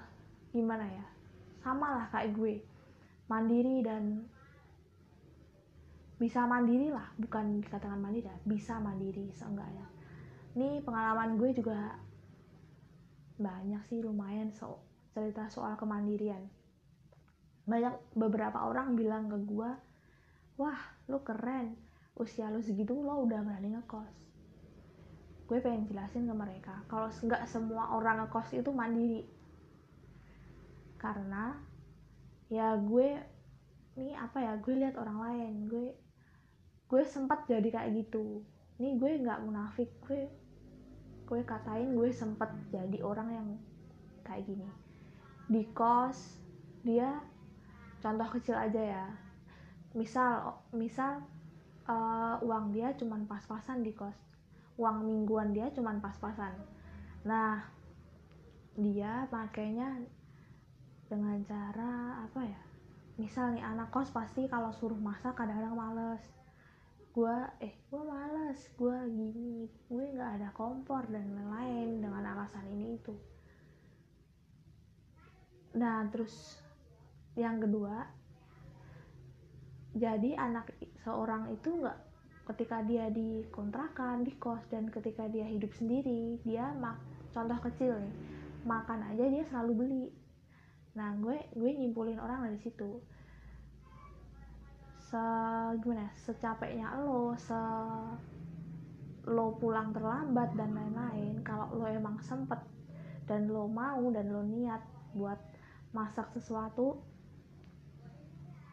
gimana 0.55 0.87
ya 0.87 1.07
sama 1.67 1.99
lah 1.99 2.07
kayak 2.15 2.31
gue. 2.39 2.63
Mandiri 3.27 3.83
dan 3.83 4.23
bisa 6.21 6.45
mandiri 6.45 6.93
lah 6.93 7.11
bukan 7.17 7.65
dikatakan 7.65 7.97
mandiri 7.97 8.29
ya 8.29 8.37
bisa 8.45 8.77
mandiri 8.77 9.33
seenggaknya 9.33 10.00
ini 10.59 10.83
pengalaman 10.83 11.39
gue 11.39 11.51
juga 11.55 11.95
banyak 13.39 13.81
sih 13.87 14.03
lumayan 14.03 14.51
so 14.51 14.83
cerita 15.15 15.47
soal 15.47 15.79
kemandirian. 15.79 16.43
Banyak 17.67 18.19
beberapa 18.19 18.67
orang 18.67 18.99
bilang 18.99 19.31
ke 19.31 19.39
gue 19.47 19.71
wah 20.59 20.81
lu 21.07 21.23
keren. 21.23 21.79
Usia 22.19 22.51
lu 22.51 22.61
segitu 22.61 22.99
lo 22.99 23.23
udah 23.25 23.41
berani 23.47 23.79
ngekos. 23.79 24.13
Gue 25.47 25.59
pengen 25.63 25.87
jelasin 25.87 26.27
ke 26.27 26.35
mereka 26.35 26.83
kalau 26.91 27.09
nggak 27.09 27.47
semua 27.47 27.95
orang 27.95 28.27
ngekos 28.27 28.51
itu 28.59 28.71
mandiri. 28.75 29.23
Karena 30.99 31.55
ya 32.51 32.75
gue 32.75 33.23
nih 33.97 34.19
apa 34.19 34.39
ya 34.43 34.53
gue 34.59 34.75
lihat 34.75 34.99
orang 34.99 35.19
lain 35.23 35.55
gue 35.71 35.87
gue 36.91 37.03
sempat 37.07 37.47
jadi 37.47 37.71
kayak 37.71 38.03
gitu. 38.03 38.43
Ini 38.83 38.99
gue 38.99 39.11
nggak 39.23 39.47
munafik 39.47 39.95
gue 40.05 40.40
gue 41.31 41.47
katain 41.47 41.95
gue 41.95 42.11
sempet 42.11 42.51
jadi 42.75 42.99
orang 43.07 43.29
yang 43.31 43.49
kayak 44.27 44.51
gini. 44.51 44.67
Di 45.47 45.63
kos 45.71 46.43
dia 46.83 47.23
contoh 48.03 48.27
kecil 48.35 48.59
aja 48.59 48.83
ya. 48.83 49.07
Misal 49.95 50.59
misal 50.75 51.23
uh, 51.87 52.35
uang 52.43 52.75
dia 52.75 52.91
cuman 52.99 53.31
pas-pasan 53.31 53.87
di 53.87 53.95
kos. 53.95 54.19
Uang 54.75 55.07
mingguan 55.07 55.55
dia 55.55 55.71
cuman 55.71 56.03
pas-pasan. 56.03 56.51
Nah 57.23 57.63
dia 58.75 59.31
pakainya 59.31 60.03
dengan 61.07 61.39
cara 61.47 62.27
apa 62.27 62.43
ya? 62.43 62.63
Misal 63.23 63.55
nih 63.55 63.63
anak 63.63 63.95
kos 63.95 64.11
pasti 64.11 64.51
kalau 64.51 64.75
suruh 64.75 64.99
masak 64.99 65.39
kadang-kadang 65.39 65.79
males 65.79 66.40
gue 67.11 67.37
eh 67.59 67.75
gue 67.91 68.03
malas 68.07 68.61
gue 68.79 68.97
gini 69.11 69.67
gue 69.91 70.05
nggak 70.15 70.31
ada 70.39 70.49
kompor 70.55 71.03
dan 71.11 71.27
lain-lain 71.35 71.99
dengan 71.99 72.23
alasan 72.23 72.71
ini 72.71 72.95
itu. 72.95 73.15
Nah 75.75 76.07
terus 76.15 76.63
yang 77.35 77.59
kedua 77.59 78.07
jadi 79.91 80.39
anak 80.39 80.71
seorang 81.03 81.51
itu 81.51 81.83
nggak 81.83 81.99
ketika 82.55 82.83
dia 82.87 83.11
di 83.11 83.43
kontrakan 83.51 84.23
di 84.23 84.31
kos 84.39 84.63
dan 84.71 84.87
ketika 84.87 85.27
dia 85.27 85.51
hidup 85.51 85.75
sendiri 85.75 86.39
dia 86.47 86.71
mak 86.79 86.99
contoh 87.35 87.59
kecil 87.59 87.99
nih 87.99 88.15
makan 88.63 89.03
aja 89.11 89.25
dia 89.27 89.43
selalu 89.51 89.73
beli. 89.75 90.07
Nah 90.95 91.19
gue 91.19 91.43
gue 91.59 91.71
nyimpulin 91.75 92.23
orang 92.23 92.47
dari 92.47 92.63
situ 92.63 93.03
se 95.11 95.25
gimana 95.83 96.07
ya, 96.07 96.11
secapeknya 96.23 96.89
lo 97.03 97.35
se 97.35 97.59
lo 99.27 99.59
pulang 99.59 99.91
terlambat 99.91 100.55
dan 100.55 100.71
lain-lain. 100.71 101.43
Kalau 101.43 101.75
lo 101.75 101.85
emang 101.91 102.23
sempet 102.23 102.63
dan 103.27 103.51
lo 103.51 103.67
mau 103.67 104.07
dan 104.15 104.31
lo 104.31 104.47
niat 104.47 104.79
buat 105.19 105.39
masak 105.91 106.31
sesuatu 106.39 107.03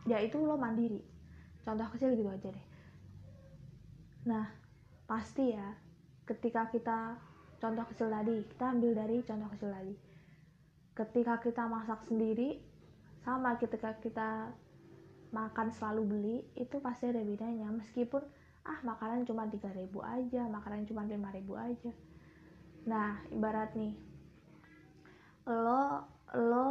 ya 0.06 0.22
itu 0.22 0.38
lo 0.38 0.56
mandiri. 0.62 1.02
Contoh 1.66 1.90
kecil 1.98 2.14
gitu 2.14 2.30
aja 2.30 2.54
deh. 2.54 2.68
Nah 4.30 4.46
pasti 5.10 5.58
ya 5.58 5.74
ketika 6.30 6.70
kita 6.70 7.18
contoh 7.58 7.86
kecil 7.90 8.14
tadi 8.14 8.46
kita 8.46 8.66
ambil 8.78 8.94
dari 8.94 9.26
contoh 9.26 9.50
kecil 9.58 9.74
tadi. 9.74 9.94
Ketika 10.94 11.42
kita 11.42 11.66
masak 11.66 12.06
sendiri 12.06 12.62
sama 13.26 13.58
ketika 13.58 13.98
kita 14.00 14.54
makan 15.32 15.74
selalu 15.74 16.02
beli 16.08 16.38
itu 16.56 16.80
pasti 16.80 17.10
ada 17.10 17.24
bedanya. 17.24 17.72
Meskipun 17.72 18.24
ah 18.68 18.80
makanan 18.84 19.24
cuma 19.24 19.48
3000 19.48 19.88
aja 20.04 20.42
makanan 20.52 20.84
cuma 20.88 21.08
5000 21.08 21.68
aja. 21.72 21.92
Nah 22.88 23.24
ibarat 23.32 23.72
nih 23.80 23.96
lo 25.48 26.04
lo 26.36 26.70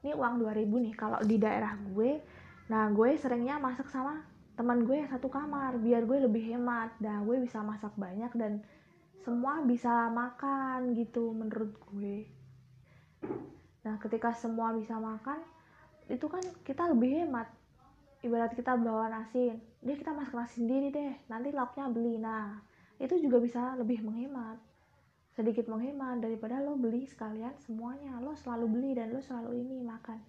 ini 0.00 0.16
uang 0.16 0.40
2000 0.40 0.64
nih 0.88 0.94
kalau 0.96 1.20
di 1.20 1.36
daerah 1.36 1.76
gue 1.76 2.24
nah 2.72 2.88
gue 2.88 3.12
seringnya 3.20 3.60
masak 3.60 3.92
sama 3.92 4.24
teman 4.56 4.84
gue 4.88 4.96
yang 5.04 5.10
satu 5.12 5.28
kamar 5.28 5.76
biar 5.80 6.04
gue 6.08 6.18
lebih 6.24 6.56
hemat. 6.56 6.92
Dan 7.00 7.24
gue 7.28 7.36
bisa 7.40 7.60
masak 7.60 7.92
banyak 7.96 8.32
dan 8.36 8.64
semua 9.22 9.62
bisa 9.62 10.10
makan 10.10 10.96
gitu 10.98 11.30
menurut 11.32 11.72
gue. 11.92 12.26
Nah 13.84 13.96
ketika 14.00 14.32
semua 14.32 14.72
bisa 14.72 14.96
makan 14.98 15.40
itu 16.12 16.28
kan 16.28 16.44
kita 16.60 16.92
lebih 16.92 17.24
hemat. 17.24 17.48
Ibarat 18.22 18.52
kita 18.52 18.76
bawa 18.76 19.08
nasi 19.08 19.56
deh 19.80 19.96
kita 19.96 20.12
masak 20.12 20.36
nasi 20.36 20.60
sendiri 20.60 20.92
deh. 20.92 21.12
Nanti 21.32 21.48
lauknya 21.50 21.88
beli. 21.88 22.20
Nah 22.20 22.60
itu 23.00 23.16
juga 23.18 23.40
bisa 23.40 23.72
lebih 23.80 24.04
menghemat. 24.04 24.60
Sedikit 25.32 25.66
menghemat 25.72 26.20
daripada 26.20 26.60
lo 26.60 26.76
beli 26.76 27.08
sekalian 27.08 27.56
semuanya. 27.64 28.20
Lo 28.20 28.36
selalu 28.36 28.66
beli 28.68 28.90
dan 28.92 29.16
lo 29.16 29.24
selalu 29.24 29.64
ini 29.64 29.80
makan. 29.80 30.20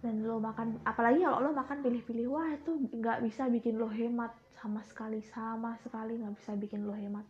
Dan 0.00 0.22
lo 0.22 0.38
makan 0.38 0.80
apalagi 0.86 1.26
kalau 1.26 1.50
lo 1.50 1.50
makan 1.50 1.82
pilih-pilih 1.82 2.26
wah 2.30 2.48
itu 2.54 2.86
nggak 2.94 3.26
bisa 3.26 3.50
bikin 3.50 3.82
lo 3.82 3.90
hemat 3.90 4.30
sama 4.62 4.80
sekali 4.86 5.18
sama 5.26 5.74
sekali 5.82 6.22
nggak 6.22 6.38
bisa 6.38 6.54
bikin 6.54 6.86
lo 6.86 6.94
hemat. 6.94 7.26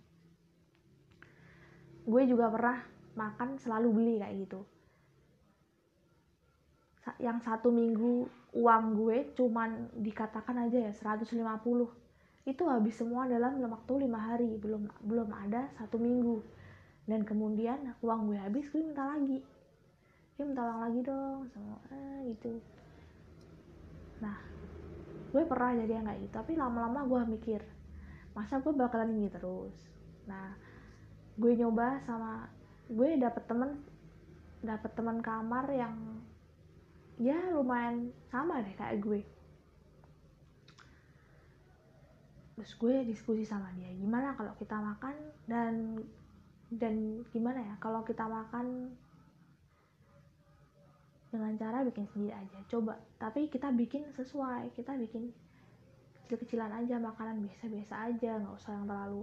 Gue 2.06 2.22
juga 2.28 2.52
pernah 2.52 2.78
makan 3.16 3.56
selalu 3.58 3.88
beli 3.90 4.14
kayak 4.20 4.36
gitu 4.46 4.75
yang 7.22 7.38
satu 7.38 7.70
minggu 7.70 8.26
uang 8.56 8.84
gue 8.96 9.30
cuman 9.36 9.92
dikatakan 10.00 10.66
aja 10.66 10.90
ya 10.90 10.92
150 10.92 11.36
itu 12.46 12.62
habis 12.70 12.94
semua 12.94 13.26
dalam 13.26 13.58
waktu 13.58 14.06
lima 14.06 14.22
hari 14.22 14.54
belum 14.62 14.86
belum 15.02 15.28
ada 15.34 15.66
satu 15.74 15.98
minggu. 15.98 16.38
Dan 17.06 17.26
kemudian 17.26 17.94
uang 18.02 18.30
gue 18.30 18.38
habis 18.38 18.70
gue 18.70 18.82
minta 18.86 19.02
lagi. 19.02 19.42
Dia 20.38 20.44
minta 20.46 20.62
uang 20.62 20.80
lagi 20.86 21.00
dong 21.02 21.40
sama 21.50 21.76
eh, 21.90 22.30
gitu. 22.30 22.62
Nah 24.22 24.38
gue 25.34 25.42
pernah 25.42 25.74
jadi 25.74 25.92
yang 25.98 26.06
kayak 26.06 26.20
gitu 26.22 26.34
tapi 26.38 26.52
lama-lama 26.54 27.02
gue 27.02 27.20
mikir 27.34 27.60
masa 28.30 28.62
gue 28.62 28.70
bakalan 28.70 29.10
gini 29.10 29.26
terus? 29.26 29.74
Nah 30.30 30.54
gue 31.34 31.52
nyoba 31.58 31.98
sama 32.06 32.46
gue 32.86 33.18
dapet 33.18 33.42
temen 33.50 33.82
dapet 34.62 34.94
teman 34.94 35.18
kamar 35.18 35.66
yang 35.74 35.98
ya 37.16 37.36
lumayan 37.52 38.12
sama 38.28 38.60
deh 38.60 38.76
kayak 38.76 39.00
gue. 39.00 39.20
Terus 42.56 42.72
gue 42.76 42.94
diskusi 43.04 43.44
sama 43.44 43.72
dia 43.76 43.92
gimana 43.96 44.32
kalau 44.36 44.52
kita 44.56 44.76
makan 44.76 45.16
dan 45.44 46.00
dan 46.72 47.24
gimana 47.32 47.60
ya 47.60 47.74
kalau 47.80 48.00
kita 48.04 48.24
makan 48.24 48.92
dengan 51.32 51.52
cara 51.56 51.84
bikin 51.84 52.04
sendiri 52.08 52.32
aja. 52.32 52.58
Coba 52.68 53.00
tapi 53.20 53.48
kita 53.48 53.72
bikin 53.72 54.08
sesuai 54.12 54.72
kita 54.76 54.96
bikin 54.96 55.32
kecil-kecilan 56.26 56.72
aja 56.72 57.00
makanan 57.00 57.44
biasa-biasa 57.44 58.12
aja 58.12 58.40
nggak 58.40 58.56
usah 58.56 58.72
yang 58.76 58.88
terlalu 58.88 59.22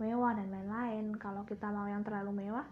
mewah 0.00 0.32
dan 0.36 0.48
lain-lain. 0.52 1.16
Kalau 1.20 1.44
kita 1.44 1.68
mau 1.68 1.88
yang 1.88 2.04
terlalu 2.04 2.44
mewah 2.44 2.64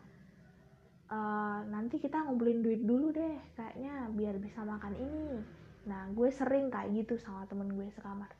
uh, 1.15 1.59
nanti 1.71 2.03
kita 2.03 2.27
ngumpulin 2.27 2.61
duit 2.67 2.83
dulu 2.83 3.15
deh 3.15 3.39
kayaknya 3.55 4.11
biar 4.11 4.37
bisa 4.43 4.67
makan 4.67 4.95
ini. 4.99 5.39
Nah 5.87 6.11
gue 6.11 6.29
sering 6.35 6.75
kayak 6.75 6.91
gitu 6.91 7.15
sama 7.23 7.47
temen 7.47 7.71
gue 7.71 7.87
sekamar. 7.95 8.31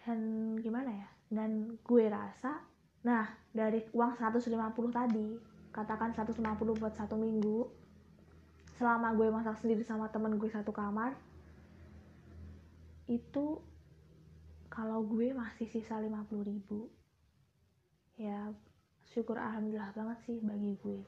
Dan 0.00 0.20
gimana 0.64 0.90
ya? 0.96 1.08
Dan 1.28 1.76
gue 1.84 2.04
rasa 2.08 2.64
nah 3.06 3.28
dari 3.54 3.86
uang 3.94 4.18
150 4.18 4.50
tadi 4.90 5.28
katakan 5.70 6.10
150 6.10 6.42
buat 6.74 6.94
satu 6.96 7.14
minggu 7.14 7.70
selama 8.74 9.14
gue 9.14 9.30
masak 9.30 9.62
sendiri 9.62 9.86
sama 9.86 10.10
temen 10.10 10.42
gue 10.42 10.50
satu 10.50 10.74
kamar 10.74 11.14
itu 13.06 13.62
kalau 14.66 15.06
gue 15.06 15.30
masih 15.30 15.70
sisa 15.70 16.02
50 16.02 16.50
ribu 16.50 16.90
ya 18.18 18.50
syukur 19.16 19.40
alhamdulillah 19.40 19.96
banget 19.96 20.18
sih 20.28 20.36
bagi 20.44 20.76
gue. 20.84 21.00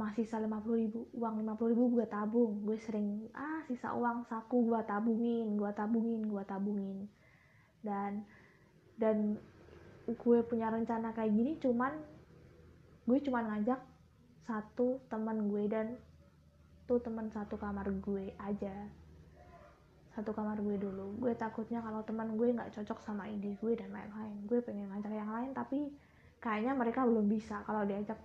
Masih 0.00 0.24
sisa 0.24 0.40
50 0.40 0.64
ribu 0.80 1.04
uang 1.12 1.44
50 1.44 1.72
ribu 1.76 1.84
gue 2.00 2.08
tabung. 2.08 2.64
Gue 2.64 2.80
sering 2.80 3.28
ah 3.36 3.60
sisa 3.68 3.92
uang 3.92 4.24
saku 4.24 4.72
gue 4.72 4.80
tabungin 4.88 5.60
gue 5.60 5.70
tabungin 5.76 6.24
gue 6.24 6.42
tabungin. 6.48 7.04
Dan 7.84 8.24
dan 8.96 9.36
gue 10.08 10.38
punya 10.48 10.72
rencana 10.72 11.12
kayak 11.12 11.36
gini 11.36 11.52
cuman 11.60 11.92
gue 13.04 13.18
cuman 13.28 13.44
ngajak 13.52 13.80
satu 14.48 14.96
teman 15.12 15.52
gue 15.52 15.68
dan 15.68 16.00
tuh 16.88 16.96
teman 17.04 17.28
satu 17.28 17.60
kamar 17.60 17.92
gue 17.92 18.32
aja. 18.40 18.88
Satu 20.16 20.32
kamar 20.32 20.56
gue 20.64 20.80
dulu. 20.80 21.12
Gue 21.20 21.36
takutnya 21.36 21.84
kalau 21.84 22.00
teman 22.08 22.40
gue 22.40 22.56
nggak 22.56 22.72
cocok 22.72 23.04
sama 23.04 23.28
ide 23.28 23.52
gue 23.60 23.72
dan 23.76 23.92
lain-lain. 23.92 24.48
Gue 24.48 24.64
pengen 24.64 24.88
ngajak 24.88 25.12
yang 25.12 25.28
lain 25.28 25.52
tapi 25.52 25.92
kayaknya 26.40 26.72
mereka 26.76 27.02
belum 27.02 27.26
bisa 27.26 27.64
kalau 27.64 27.82
diajak 27.88 28.18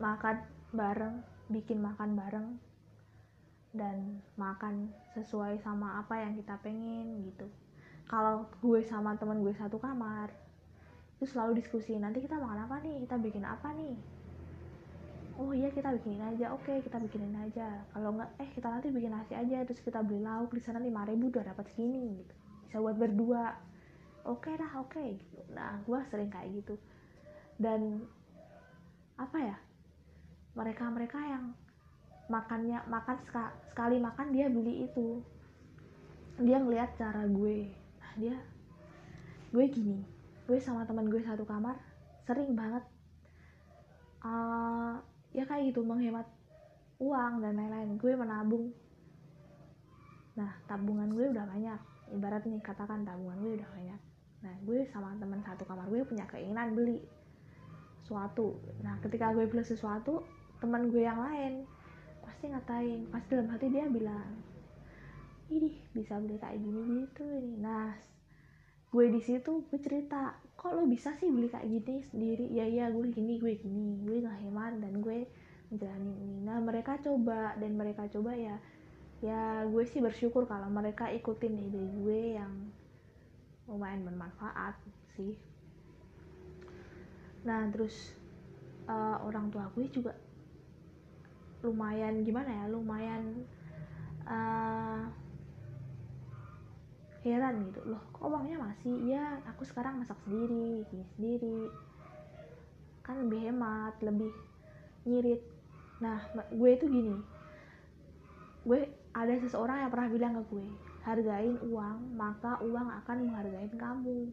makan 0.00 0.40
bareng 0.72 1.20
bikin 1.50 1.82
makan 1.82 2.14
bareng 2.14 2.48
dan 3.70 4.18
makan 4.34 4.90
sesuai 5.14 5.62
sama 5.62 6.02
apa 6.02 6.18
yang 6.18 6.34
kita 6.34 6.58
pengen 6.62 7.26
gitu. 7.30 7.46
Kalau 8.10 8.50
gue 8.58 8.82
sama 8.82 9.14
temen 9.14 9.42
gue 9.46 9.54
satu 9.54 9.78
kamar 9.78 10.30
itu 11.20 11.28
selalu 11.36 11.60
diskusi 11.60 11.94
nanti 12.00 12.24
kita 12.24 12.40
makan 12.40 12.66
apa 12.66 12.82
nih? 12.82 13.04
Kita 13.06 13.20
bikin 13.20 13.44
apa 13.44 13.70
nih? 13.76 13.94
Oh 15.38 15.54
iya 15.54 15.70
kita 15.70 15.94
bikinin 15.94 16.24
aja. 16.24 16.50
Oke 16.56 16.82
kita 16.82 16.98
bikinin 16.98 17.36
aja. 17.38 17.84
Kalau 17.94 18.16
nggak 18.16 18.30
eh 18.42 18.50
kita 18.56 18.66
nanti 18.72 18.88
bikin 18.90 19.12
nasi 19.14 19.36
aja 19.36 19.62
terus 19.62 19.78
kita 19.84 20.02
beli 20.02 20.24
lauk 20.24 20.50
di 20.50 20.62
sana 20.64 20.82
lima 20.82 21.06
ribu 21.06 21.30
udah 21.30 21.54
dapat 21.54 21.70
segini 21.70 22.24
gitu. 22.24 22.34
Bisa 22.66 22.76
buat 22.82 22.98
berdua 22.98 23.69
oke 24.24 24.44
okay 24.44 24.54
dah 24.56 24.72
oke. 24.80 24.92
Okay. 24.92 25.10
nah 25.52 25.80
gue 25.84 25.98
sering 26.12 26.30
kayak 26.32 26.52
gitu. 26.60 26.74
Dan 27.60 28.04
apa 29.20 29.36
ya 29.36 29.56
mereka 30.56 30.88
mereka 30.88 31.18
yang 31.20 31.52
makannya 32.30 32.78
makan 32.86 33.16
sekali 33.70 33.96
makan 33.98 34.28
dia 34.32 34.46
beli 34.48 34.86
itu. 34.86 35.20
Dia 36.40 36.62
ngeliat 36.62 36.96
cara 36.96 37.26
gue. 37.26 37.68
Nah 38.00 38.12
dia 38.16 38.36
gue 39.50 39.64
gini. 39.68 40.00
Gue 40.46 40.58
sama 40.58 40.86
teman 40.86 41.10
gue 41.10 41.22
satu 41.22 41.44
kamar 41.46 41.78
sering 42.24 42.54
banget 42.54 42.84
uh, 44.22 44.94
ya 45.34 45.42
kayak 45.46 45.74
gitu 45.74 45.82
menghemat 45.82 46.26
uang 47.00 47.42
dan 47.42 47.58
lain-lain. 47.58 47.98
Gue 47.98 48.14
menabung. 48.14 48.70
Nah 50.38 50.54
tabungan 50.70 51.10
gue 51.10 51.26
udah 51.34 51.44
banyak 51.44 51.80
ibarat 52.14 52.42
nih 52.46 52.60
katakan 52.62 53.06
tabungan 53.06 53.38
gue 53.42 53.52
udah 53.62 53.68
banyak. 53.70 54.00
Nah 54.40 54.54
gue 54.64 54.78
sama 54.88 55.14
teman 55.20 55.40
satu 55.44 55.62
kamar 55.68 55.86
gue 55.88 56.02
punya 56.06 56.24
keinginan 56.26 56.72
beli 56.72 57.04
sesuatu. 58.02 58.56
Nah 58.80 58.98
ketika 59.04 59.30
gue 59.36 59.44
beli 59.46 59.64
sesuatu 59.64 60.24
teman 60.58 60.88
gue 60.88 61.02
yang 61.04 61.20
lain 61.20 61.64
pasti 62.24 62.50
ngatain. 62.50 63.08
Pasti 63.12 63.30
dalam 63.36 63.50
hati 63.52 63.66
dia 63.68 63.86
bilang 63.86 64.30
ini 65.50 65.82
bisa 65.92 66.16
beli 66.22 66.38
kayak 66.38 66.58
gini 66.58 66.80
gitu 67.04 67.24
ini. 67.26 67.54
Nah 67.58 67.92
gue 68.90 69.06
di 69.06 69.20
situ 69.22 69.62
gue 69.70 69.78
cerita 69.78 70.34
kok 70.58 70.74
lo 70.74 70.82
bisa 70.88 71.14
sih 71.20 71.30
beli 71.30 71.46
kayak 71.52 71.68
gini 71.68 72.02
sendiri? 72.10 72.46
Ya 72.50 72.66
ya 72.66 72.86
gue 72.88 73.06
gini 73.12 73.38
gue 73.38 73.54
gini 73.60 74.02
gue 74.02 74.24
nggak 74.24 74.38
hemat 74.46 74.72
dan 74.80 74.98
gue 75.04 75.28
menjalani 75.70 76.12
ini. 76.16 76.38
Nah 76.42 76.58
mereka 76.58 76.98
coba 76.98 77.54
dan 77.60 77.76
mereka 77.78 78.08
coba 78.10 78.34
ya 78.34 78.56
ya 79.20 79.68
gue 79.68 79.84
sih 79.84 80.00
bersyukur 80.00 80.48
kalau 80.48 80.72
mereka 80.72 81.12
ikutin 81.12 81.52
ide 81.68 81.84
gue 82.00 82.40
yang 82.40 82.52
lumayan 83.68 84.00
bermanfaat 84.08 84.80
sih. 85.12 85.36
Nah 87.44 87.68
terus 87.68 88.16
uh, 88.88 89.20
orang 89.20 89.52
tua 89.52 89.68
gue 89.76 89.86
juga 89.92 90.16
lumayan 91.60 92.24
gimana 92.24 92.48
ya 92.48 92.64
lumayan 92.72 93.44
uh, 94.24 95.04
heran 97.20 97.68
gitu. 97.68 97.80
Loh 97.84 98.00
kok 98.16 98.24
uangnya 98.24 98.56
masih? 98.56 98.96
Ya 99.04 99.36
aku 99.44 99.68
sekarang 99.68 100.00
masak 100.00 100.16
sendiri 100.24 100.88
gini 100.88 101.04
sendiri. 101.20 101.60
Kan 103.04 103.28
lebih 103.28 103.52
hemat 103.52 104.00
lebih 104.00 104.32
nyirit. 105.04 105.44
Nah 106.00 106.24
gue 106.48 106.70
itu 106.72 106.88
gini 106.88 107.16
gue 108.60 108.80
ada 109.10 109.34
seseorang 109.42 109.82
yang 109.82 109.90
pernah 109.90 110.08
bilang 110.10 110.32
ke 110.38 110.42
gue 110.54 110.66
hargain 111.02 111.56
uang 111.66 112.14
maka 112.14 112.62
uang 112.62 112.88
akan 113.02 113.16
menghargai 113.26 113.70
kamu. 113.74 114.30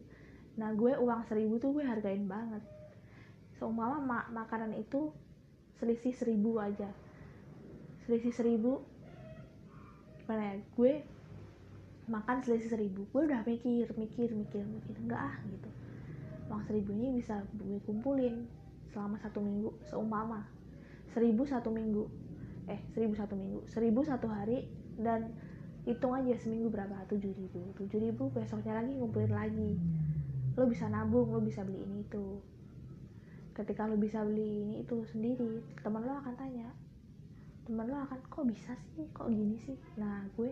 Nah 0.60 0.70
gue 0.74 0.92
uang 0.94 1.26
seribu 1.26 1.58
tuh 1.58 1.74
gue 1.74 1.84
hargain 1.84 2.28
banget. 2.30 2.62
Seumpama 3.58 3.98
ma 3.98 4.18
makanan 4.30 4.78
itu 4.78 5.10
selisih 5.82 6.14
seribu 6.14 6.62
aja. 6.62 6.90
Selisih 8.06 8.30
seribu 8.30 8.86
gimana 10.22 10.54
ya 10.54 10.56
gue 10.60 10.92
makan 12.06 12.36
selisih 12.46 12.70
seribu. 12.70 13.02
Gue 13.10 13.26
udah 13.26 13.42
mikir 13.42 13.90
mikir 13.98 14.30
mikir 14.30 14.62
mikir 14.62 14.94
enggak 15.02 15.18
ah 15.18 15.34
gitu. 15.50 15.70
Uang 16.46 16.62
seribu 16.70 16.94
ini 16.94 17.18
bisa 17.18 17.42
gue 17.58 17.82
kumpulin 17.82 18.46
selama 18.94 19.18
satu 19.18 19.42
minggu 19.42 19.74
seumpama. 19.90 20.46
Seribu 21.10 21.42
satu 21.48 21.74
minggu 21.74 22.27
eh 22.68 22.80
seribu 22.92 23.16
satu 23.16 23.34
minggu. 23.34 23.60
Seribu 23.66 24.04
satu 24.04 24.28
hari 24.28 24.68
dan 25.00 25.32
hitung 25.88 26.12
aja 26.12 26.36
seminggu 26.36 26.68
berapa? 26.68 27.08
Tujuh 27.08 27.32
ribu. 27.32 27.72
Tujuh 27.80 27.98
ribu 27.98 28.28
besoknya 28.30 28.78
lagi 28.78 28.92
ngumpulin 28.92 29.32
lagi. 29.32 29.80
Lo 30.54 30.68
bisa 30.68 30.86
nabung 30.86 31.32
lo 31.32 31.40
bisa 31.40 31.64
beli 31.64 31.80
ini 31.80 32.04
itu. 32.04 32.38
Ketika 33.56 33.88
lo 33.88 33.96
bisa 33.96 34.20
beli 34.22 34.68
ini 34.68 34.74
itu 34.84 35.02
sendiri. 35.08 35.64
Teman 35.80 36.04
lo 36.04 36.20
akan 36.20 36.36
tanya 36.36 36.68
teman 37.68 37.84
lo 37.92 38.00
akan 38.00 38.16
kok 38.32 38.48
bisa 38.48 38.72
sih? 38.96 39.04
Kok 39.12 39.28
gini 39.28 39.60
sih? 39.60 39.76
Nah 40.00 40.24
gue 40.40 40.48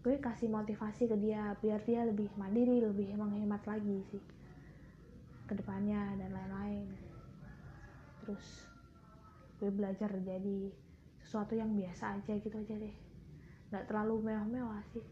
gue 0.00 0.16
kasih 0.16 0.48
motivasi 0.48 1.12
ke 1.12 1.16
dia 1.20 1.52
biar 1.60 1.84
dia 1.84 2.08
lebih 2.08 2.32
mandiri 2.40 2.80
lebih 2.80 3.12
menghemat 3.20 3.60
lagi 3.68 4.00
sih. 4.08 4.22
Ke 5.44 5.52
depannya 5.52 6.16
dan 6.16 6.32
lain-lain. 6.32 6.88
Terus 8.24 8.64
gue 9.60 9.68
belajar 9.68 10.08
jadi 10.24 10.72
sesuatu 11.26 11.58
yang 11.58 11.74
biasa 11.74 12.22
aja 12.22 12.32
gitu 12.38 12.54
aja 12.54 12.74
deh. 12.78 12.96
Nggak 13.74 13.90
terlalu 13.90 14.30
mewah-mewah 14.30 14.78
sih. 14.94 15.02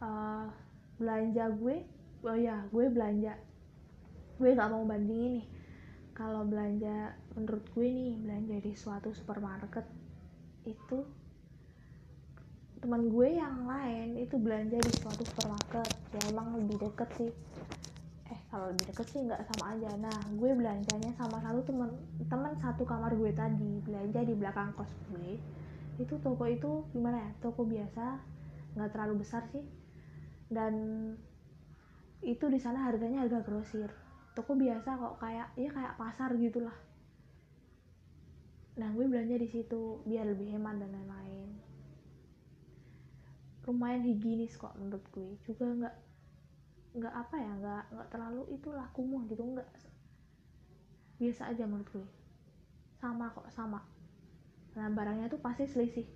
Uh, 0.00 0.48
belanja 0.96 1.52
gue 1.52 1.84
oh 2.24 2.38
ya 2.38 2.64
gue 2.72 2.84
belanja. 2.88 3.36
Gue 4.40 4.56
nggak 4.56 4.72
mau 4.72 4.88
bandingin 4.88 5.44
nih. 5.44 5.46
Kalau 6.16 6.48
belanja 6.48 7.12
menurut 7.36 7.68
gue 7.76 7.86
nih 7.92 8.12
belanja 8.16 8.56
di 8.64 8.72
suatu 8.72 9.12
supermarket 9.12 9.84
itu 10.64 11.04
teman 12.80 13.10
gue 13.12 13.28
yang 13.36 13.68
lain 13.68 14.16
itu 14.16 14.40
belanja 14.40 14.80
di 14.80 14.92
suatu 14.96 15.22
supermarket. 15.28 15.92
Ya 16.16 16.20
emang 16.32 16.56
lebih 16.56 16.80
deket 16.88 17.08
sih 17.20 17.32
kalau 18.48 18.72
lebih 18.72 18.88
deket 18.88 19.06
sih 19.12 19.20
nggak 19.28 19.44
sama 19.52 19.76
aja. 19.76 19.92
Nah 20.00 20.18
gue 20.32 20.50
belanjanya 20.56 21.12
sama 21.20 21.36
satu 21.44 21.60
teman 21.68 21.92
teman 22.32 22.52
satu 22.56 22.82
kamar 22.88 23.12
gue 23.12 23.32
tadi 23.36 23.84
belanja 23.84 24.20
di 24.24 24.34
belakang 24.36 24.72
kos 24.72 24.88
gue. 25.12 25.36
Itu 26.00 26.16
toko 26.24 26.48
itu 26.48 26.88
gimana 26.96 27.28
ya? 27.28 27.30
Toko 27.44 27.68
biasa 27.68 28.16
nggak 28.76 28.90
terlalu 28.96 29.20
besar 29.20 29.44
sih. 29.52 29.64
Dan 30.48 30.74
itu 32.24 32.48
di 32.48 32.56
sana 32.56 32.88
harganya 32.88 33.20
harga 33.28 33.44
grosir. 33.44 33.92
Toko 34.32 34.56
biasa 34.56 34.96
kok 34.96 35.14
kayak 35.20 35.52
ya 35.60 35.68
kayak 35.68 36.00
pasar 36.00 36.32
gitulah. 36.40 36.74
Nah 38.80 38.88
gue 38.96 39.04
belanja 39.04 39.36
di 39.36 39.48
situ 39.50 40.00
biar 40.08 40.24
lebih 40.24 40.56
hemat 40.56 40.80
dan 40.80 40.88
lain-lain. 40.88 41.50
Lumayan 43.68 44.00
higienis 44.08 44.56
kok 44.56 44.72
menurut 44.80 45.04
gue. 45.12 45.36
Juga 45.44 45.68
nggak 45.68 46.07
nggak 46.98 47.14
apa 47.14 47.36
ya 47.38 47.52
nggak 47.62 47.84
nggak 47.94 48.08
terlalu 48.10 48.42
itulah 48.50 48.86
kumuh 48.90 49.22
gitu 49.30 49.46
nggak. 49.46 49.68
Biasa 51.22 51.54
aja 51.54 51.64
menurut 51.64 51.88
gue. 51.94 52.06
Sama 52.98 53.30
kok 53.30 53.46
sama. 53.54 53.80
Nah 54.74 54.90
barangnya 54.90 55.30
tuh 55.30 55.38
pasti 55.38 55.70
selisih. 55.70 56.06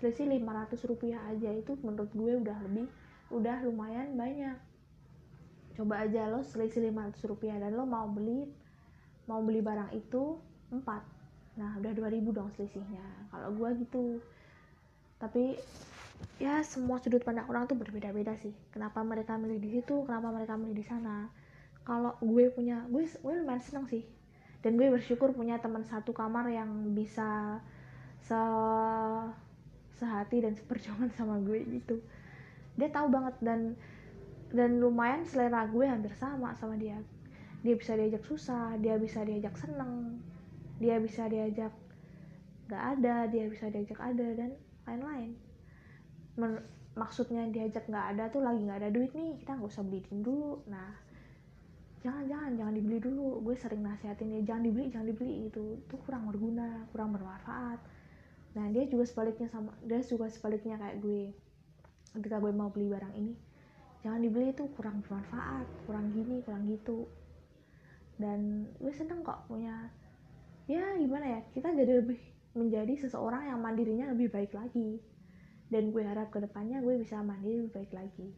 Selisih 0.00 0.28
500 0.30 0.80
rupiah 0.88 1.20
aja 1.28 1.52
itu 1.52 1.76
menurut 1.84 2.08
gue 2.16 2.32
udah 2.40 2.58
lebih 2.64 2.88
udah 3.28 3.60
lumayan 3.68 4.16
banyak. 4.16 4.56
Coba 5.76 6.08
aja 6.08 6.26
lo 6.32 6.40
selisih 6.40 6.88
500 6.88 7.28
rupiah 7.28 7.56
dan 7.60 7.76
lo 7.76 7.84
mau 7.84 8.08
beli 8.08 8.48
mau 9.28 9.44
beli 9.44 9.60
barang 9.60 9.92
itu 9.92 10.40
4 10.72 10.80
nah 11.58 11.74
udah 11.76 11.92
2000 11.92 12.32
dong 12.32 12.48
selisihnya. 12.56 13.04
Kalau 13.28 13.52
gue 13.52 13.70
gitu. 13.84 14.04
Tapi 15.18 15.58
ya 16.38 16.62
semua 16.62 17.02
sudut 17.02 17.22
pandang 17.22 17.46
orang 17.50 17.66
tuh 17.66 17.76
berbeda-beda 17.78 18.34
sih. 18.38 18.54
Kenapa 18.70 19.02
mereka 19.02 19.34
milih 19.34 19.58
di 19.58 19.70
situ 19.78 20.06
kenapa 20.06 20.30
mereka 20.30 20.54
milih 20.54 20.76
di 20.76 20.86
sana. 20.86 21.30
Kalau 21.82 22.14
gue 22.20 22.52
punya 22.52 22.84
gue 22.90 23.04
gue 23.06 23.34
lumayan 23.42 23.62
seneng 23.62 23.86
sih. 23.90 24.04
Dan 24.62 24.74
gue 24.74 24.90
bersyukur 24.90 25.34
punya 25.34 25.58
teman 25.62 25.86
satu 25.86 26.10
kamar 26.10 26.50
yang 26.50 26.94
bisa 26.94 27.62
se 28.22 28.40
sehati 29.98 30.46
dan 30.46 30.54
seperjuangan 30.54 31.10
sama 31.18 31.42
gue 31.42 31.62
gitu. 31.68 32.02
Dia 32.78 32.90
tahu 32.90 33.10
banget 33.10 33.34
dan 33.42 33.74
dan 34.54 34.78
lumayan 34.78 35.26
selera 35.26 35.66
gue 35.66 35.84
hampir 35.86 36.14
sama 36.16 36.54
sama 36.54 36.78
dia. 36.78 36.98
Dia 37.66 37.74
bisa 37.74 37.98
diajak 37.98 38.22
susah 38.22 38.78
dia 38.78 38.94
bisa 38.98 39.26
diajak 39.26 39.58
seneng 39.58 40.22
dia 40.78 40.96
bisa 41.02 41.26
diajak 41.26 41.74
gak 42.70 42.82
ada 42.98 43.26
dia 43.26 43.50
bisa 43.50 43.66
diajak 43.66 43.98
ada 43.98 44.26
dan 44.38 44.50
lain-lain 44.86 45.34
maksudnya 46.98 47.46
diajak 47.50 47.86
gak 47.90 48.14
ada 48.14 48.30
tuh 48.30 48.42
lagi 48.42 48.62
gak 48.66 48.82
ada 48.82 48.90
duit 48.94 49.10
nih 49.14 49.38
kita 49.42 49.58
nggak 49.58 49.70
usah 49.70 49.82
beliin 49.86 50.22
dulu. 50.22 50.62
Nah 50.70 50.94
jangan 52.02 52.24
jangan 52.30 52.50
jangan 52.54 52.74
dibeli 52.74 52.98
dulu. 53.02 53.42
Gue 53.42 53.54
sering 53.58 53.82
nasihatin 53.82 54.30
dia 54.30 54.42
jangan 54.54 54.62
dibeli 54.66 54.86
jangan 54.90 55.06
dibeli 55.10 55.50
itu 55.50 55.82
itu 55.82 55.94
kurang 56.06 56.30
berguna 56.30 56.86
kurang 56.94 57.14
bermanfaat. 57.14 57.78
Nah 58.54 58.66
dia 58.70 58.86
juga 58.86 59.04
sebaliknya 59.06 59.50
sama 59.50 59.74
dia 59.82 60.02
juga 60.02 60.26
sebaliknya 60.30 60.78
kayak 60.78 60.96
gue. 61.02 61.34
Ketika 62.18 62.38
gue 62.42 62.52
mau 62.54 62.70
beli 62.70 62.90
barang 62.90 63.14
ini 63.18 63.34
jangan 64.06 64.22
dibeli 64.22 64.54
itu 64.54 64.64
kurang 64.78 65.02
bermanfaat 65.02 65.66
kurang 65.86 66.14
gini 66.14 66.42
kurang 66.46 66.66
gitu. 66.70 67.10
Dan 68.18 68.66
gue 68.82 68.90
seneng 68.94 69.22
kok 69.22 69.46
punya 69.46 69.90
ya 70.66 70.98
gimana 70.98 71.38
ya 71.38 71.40
kita 71.54 71.72
jadi 71.72 72.02
lebih 72.04 72.20
menjadi 72.52 72.94
seseorang 73.06 73.46
yang 73.48 73.62
mandirinya 73.62 74.10
lebih 74.12 74.28
baik 74.28 74.52
lagi 74.52 75.00
dan 75.68 75.92
gue 75.92 76.00
harap 76.00 76.32
ke 76.32 76.40
depannya 76.40 76.80
gue 76.80 76.96
bisa 76.96 77.20
mandiri 77.20 77.64
lebih 77.64 77.72
baik 77.76 77.92
lagi. 77.92 78.28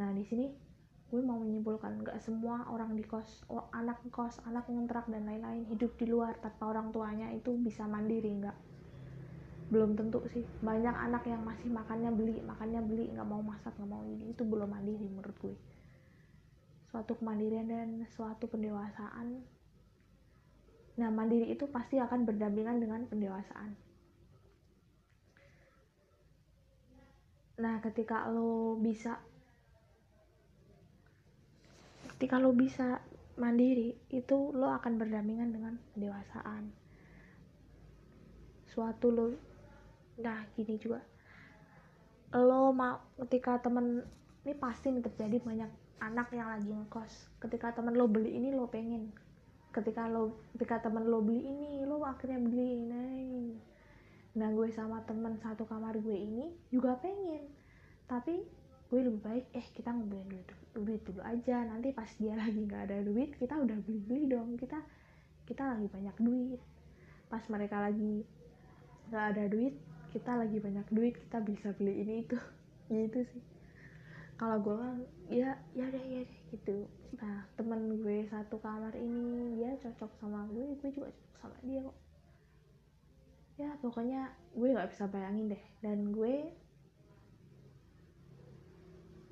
Nah 0.00 0.12
di 0.12 0.24
sini 0.24 0.48
gue 1.06 1.20
mau 1.22 1.38
menyimpulkan 1.38 2.02
nggak 2.02 2.18
semua 2.18 2.66
orang 2.66 2.98
di 2.98 3.04
kos 3.06 3.46
oh, 3.46 3.70
anak 3.70 4.02
kos 4.10 4.42
anak 4.42 4.66
ngontrak 4.66 5.06
dan 5.06 5.22
lain-lain 5.22 5.62
hidup 5.70 5.94
di 5.94 6.10
luar 6.10 6.34
tanpa 6.42 6.74
orang 6.74 6.90
tuanya 6.90 7.30
itu 7.30 7.54
bisa 7.60 7.84
mandiri 7.84 8.32
nggak? 8.40 8.56
Belum 9.68 9.92
tentu 9.94 10.24
sih. 10.32 10.42
Banyak 10.64 10.96
anak 10.96 11.28
yang 11.28 11.44
masih 11.44 11.68
makannya 11.68 12.10
beli 12.10 12.40
makannya 12.40 12.80
beli 12.82 13.12
nggak 13.12 13.28
mau 13.28 13.44
masak 13.44 13.76
nggak 13.76 13.90
mau 13.92 14.02
ini 14.08 14.32
itu 14.32 14.42
belum 14.42 14.72
mandiri 14.72 15.06
menurut 15.12 15.36
gue. 15.38 15.56
Suatu 16.88 17.12
kemandirian 17.20 17.68
dan 17.68 17.88
suatu 18.08 18.48
pendewasaan. 18.48 19.44
Nah 20.96 21.08
mandiri 21.12 21.52
itu 21.52 21.68
pasti 21.68 22.00
akan 22.00 22.24
berdampingan 22.24 22.80
dengan 22.80 23.04
pendewasaan 23.04 23.85
nah 27.56 27.80
ketika 27.80 28.28
lo 28.28 28.76
bisa 28.76 29.16
ketika 32.16 32.36
lo 32.40 32.52
bisa 32.52 33.00
mandiri 33.36 33.96
itu 34.12 34.52
lo 34.56 34.72
akan 34.72 34.96
berdampingan 34.96 35.52
dengan 35.52 35.74
pendewasaan 35.92 36.72
suatu 38.76 39.08
lo 39.08 39.26
nah 40.20 40.44
gini 40.52 40.76
juga. 40.76 41.00
Lo 42.36 42.72
mau 42.76 43.00
ketika 43.24 43.60
temen 43.60 44.04
ini 44.44 44.52
pasti 44.56 44.92
nih 44.92 45.04
terjadi 45.04 45.40
banyak 45.40 45.70
anak 46.04 46.28
yang 46.36 46.48
lagi 46.52 46.68
ngekos. 46.68 47.40
Ketika 47.40 47.72
temen 47.72 47.96
lo 47.96 48.04
beli 48.04 48.36
ini 48.36 48.52
lo 48.52 48.68
pengen. 48.68 49.12
Ketika 49.72 50.08
lo 50.08 50.36
ketika 50.52 50.84
temen 50.84 51.08
lo 51.08 51.24
beli 51.24 51.40
ini 51.40 51.84
lo 51.88 52.04
akhirnya 52.04 52.40
beli 52.40 52.66
ini 52.84 53.06
nah 54.36 54.52
gue 54.52 54.68
sama 54.68 55.00
temen 55.08 55.40
satu 55.40 55.64
kamar 55.64 55.96
gue 55.96 56.12
ini 56.12 56.52
juga 56.68 56.92
pengen. 57.00 57.48
Tapi 58.04 58.44
gue 58.86 59.00
lebih 59.00 59.24
baik 59.24 59.46
eh 59.56 59.66
kita 59.72 59.90
ngebeliin 59.96 60.28
duit, 60.28 60.48
duit 60.76 61.00
dulu 61.08 61.24
aja. 61.24 61.64
Nanti 61.64 61.96
pas 61.96 62.08
dia 62.20 62.36
lagi 62.36 62.60
nggak 62.60 62.82
ada 62.92 63.00
duit 63.00 63.32
kita 63.40 63.56
udah 63.56 63.80
beli 63.80 63.98
beli 64.04 64.22
dong. 64.28 64.60
Kita 64.60 64.76
kita 65.48 65.64
lagi 65.72 65.88
banyak 65.88 66.16
duit. 66.20 66.60
Pas 67.32 67.40
mereka 67.48 67.80
lagi 67.80 68.28
nggak 69.08 69.24
ada 69.32 69.44
duit 69.48 69.74
kita 70.12 70.32
lagi 70.32 70.56
banyak 70.60 70.86
duit 70.92 71.14
kita 71.16 71.40
bisa 71.40 71.72
beli 71.72 72.04
ini 72.04 72.14
itu. 72.28 72.36
Gitu 72.92 73.24
sih. 73.32 73.42
Kalau 74.36 74.60
gue 74.60 74.76
kan 74.76 75.00
ya 75.32 75.56
ya 75.72 75.88
deh 75.88 76.04
ya 76.04 76.22
deh 76.28 76.40
gitu. 76.52 76.84
Nah 77.16 77.48
temen 77.56 78.04
gue 78.04 78.28
satu 78.28 78.60
kamar 78.60 78.92
ini 78.92 79.56
dia 79.56 79.72
cocok 79.80 80.12
sama 80.20 80.44
gue 80.52 80.76
gue 80.76 80.90
juga 80.92 81.08
cocok 81.08 81.40
sama 81.40 81.56
dia 81.64 81.80
kok 81.80 82.05
ya 83.56 83.72
pokoknya 83.80 84.36
gue 84.52 84.68
nggak 84.72 84.90
bisa 84.92 85.08
bayangin 85.08 85.52
deh. 85.56 85.62
Dan 85.80 86.12
gue 86.12 86.52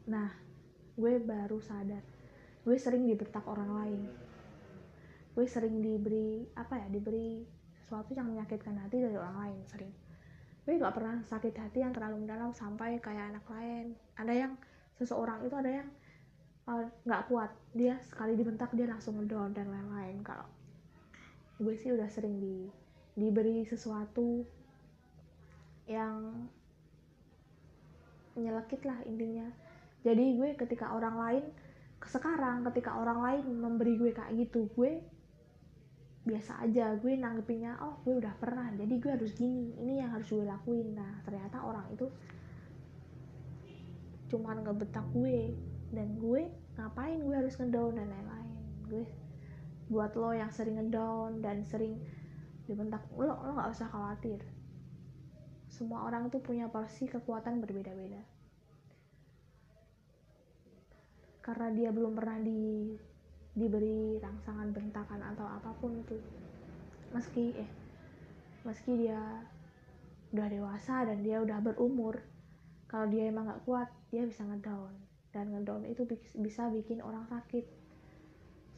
nah 0.08 0.32
gue 0.96 1.12
baru 1.20 1.60
sadar. 1.60 2.04
Gue 2.64 2.76
sering 2.80 3.04
dibertak 3.04 3.44
orang 3.44 3.70
lain. 3.72 4.02
Gue 5.36 5.44
sering 5.44 5.84
diberi 5.84 6.48
apa 6.56 6.80
ya 6.80 6.86
diberi 6.88 7.44
sesuatu 7.84 8.16
yang 8.16 8.32
menyakitkan 8.32 8.80
hati 8.80 9.04
dari 9.04 9.16
orang 9.16 9.36
lain 9.36 9.58
sering. 9.68 9.92
Gue 10.64 10.80
gak 10.80 10.96
pernah 10.96 11.20
sakit 11.20 11.52
hati 11.60 11.84
yang 11.84 11.92
terlalu 11.92 12.24
mendalam 12.24 12.56
sampai 12.56 12.96
kayak 12.96 13.36
anak 13.36 13.44
lain. 13.52 13.92
Ada 14.16 14.32
yang 14.32 14.52
seseorang 14.96 15.44
itu 15.44 15.52
ada 15.52 15.70
yang 15.84 15.88
uh, 16.64 17.22
kuat. 17.28 17.52
Dia 17.76 18.00
sekali 18.00 18.32
dibentak 18.32 18.72
dia 18.72 18.88
langsung 18.88 19.20
down 19.28 19.52
dan 19.52 19.68
lain-lain. 19.68 20.24
Kalau 20.24 20.48
gue 21.60 21.76
sih 21.76 21.92
udah 21.92 22.08
sering 22.08 22.40
di 22.40 22.83
diberi 23.14 23.62
sesuatu 23.66 24.42
yang 25.86 26.50
nyelekit 28.34 28.82
lah 28.82 28.98
intinya. 29.06 29.46
Jadi 30.02 30.36
gue 30.36 30.50
ketika 30.58 30.92
orang 30.92 31.16
lain 31.16 31.44
sekarang 32.04 32.60
ketika 32.68 33.00
orang 33.00 33.24
lain 33.24 33.44
memberi 33.64 33.96
gue 33.96 34.12
kayak 34.12 34.36
gitu 34.36 34.68
gue 34.76 35.00
biasa 36.24 36.60
aja 36.60 36.96
gue 37.00 37.16
nanggepinnya 37.16 37.80
oh 37.80 38.00
gue 38.04 38.20
udah 38.20 38.32
pernah 38.36 38.68
jadi 38.76 38.92
gue 38.96 39.10
harus 39.12 39.32
gini 39.36 39.72
ini 39.80 40.00
yang 40.00 40.12
harus 40.12 40.28
gue 40.28 40.44
lakuin. 40.44 40.92
Nah 40.96 41.24
ternyata 41.24 41.64
orang 41.64 41.86
itu 41.92 42.08
cuman 44.32 44.64
ngebetak 44.64 45.04
gue 45.14 45.52
dan 45.94 46.16
gue 46.18 46.50
ngapain 46.74 47.20
gue 47.22 47.36
harus 47.38 47.54
ngedown? 47.60 47.94
dan 47.96 48.08
lain-lain. 48.08 48.50
Gue 48.88 49.04
buat 49.92 50.16
lo 50.16 50.32
yang 50.32 50.48
sering 50.48 50.80
ngedown 50.80 51.44
dan 51.44 51.60
sering 51.68 52.00
dibentak. 52.64 53.04
Lo 53.16 53.36
lo 53.36 53.52
nggak 53.56 53.70
usah 53.72 53.88
khawatir. 53.88 54.40
Semua 55.68 56.06
orang 56.06 56.30
tuh 56.30 56.40
punya 56.40 56.70
porsi 56.70 57.04
kekuatan 57.10 57.60
berbeda-beda. 57.60 58.22
Karena 61.44 61.68
dia 61.76 61.90
belum 61.92 62.16
pernah 62.16 62.40
di 62.40 62.94
diberi 63.54 64.18
rangsangan 64.18 64.74
bentakan 64.74 65.20
atau 65.34 65.46
apa 65.46 65.70
pun 65.78 65.92
itu. 65.98 66.16
Meski 67.12 67.54
eh 67.54 67.70
meski 68.64 68.96
dia 68.96 69.20
udah 70.32 70.48
dewasa 70.50 71.04
dan 71.06 71.20
dia 71.22 71.38
udah 71.38 71.62
berumur 71.62 72.18
kalau 72.90 73.06
dia 73.06 73.28
emang 73.30 73.46
gak 73.46 73.62
kuat 73.68 73.88
dia 74.08 74.24
bisa 74.24 74.42
ngedown. 74.46 74.94
Dan 75.34 75.52
ngedown 75.52 75.84
itu 75.84 76.06
bisa 76.38 76.70
bikin 76.70 77.04
orang 77.04 77.26
sakit. 77.28 77.66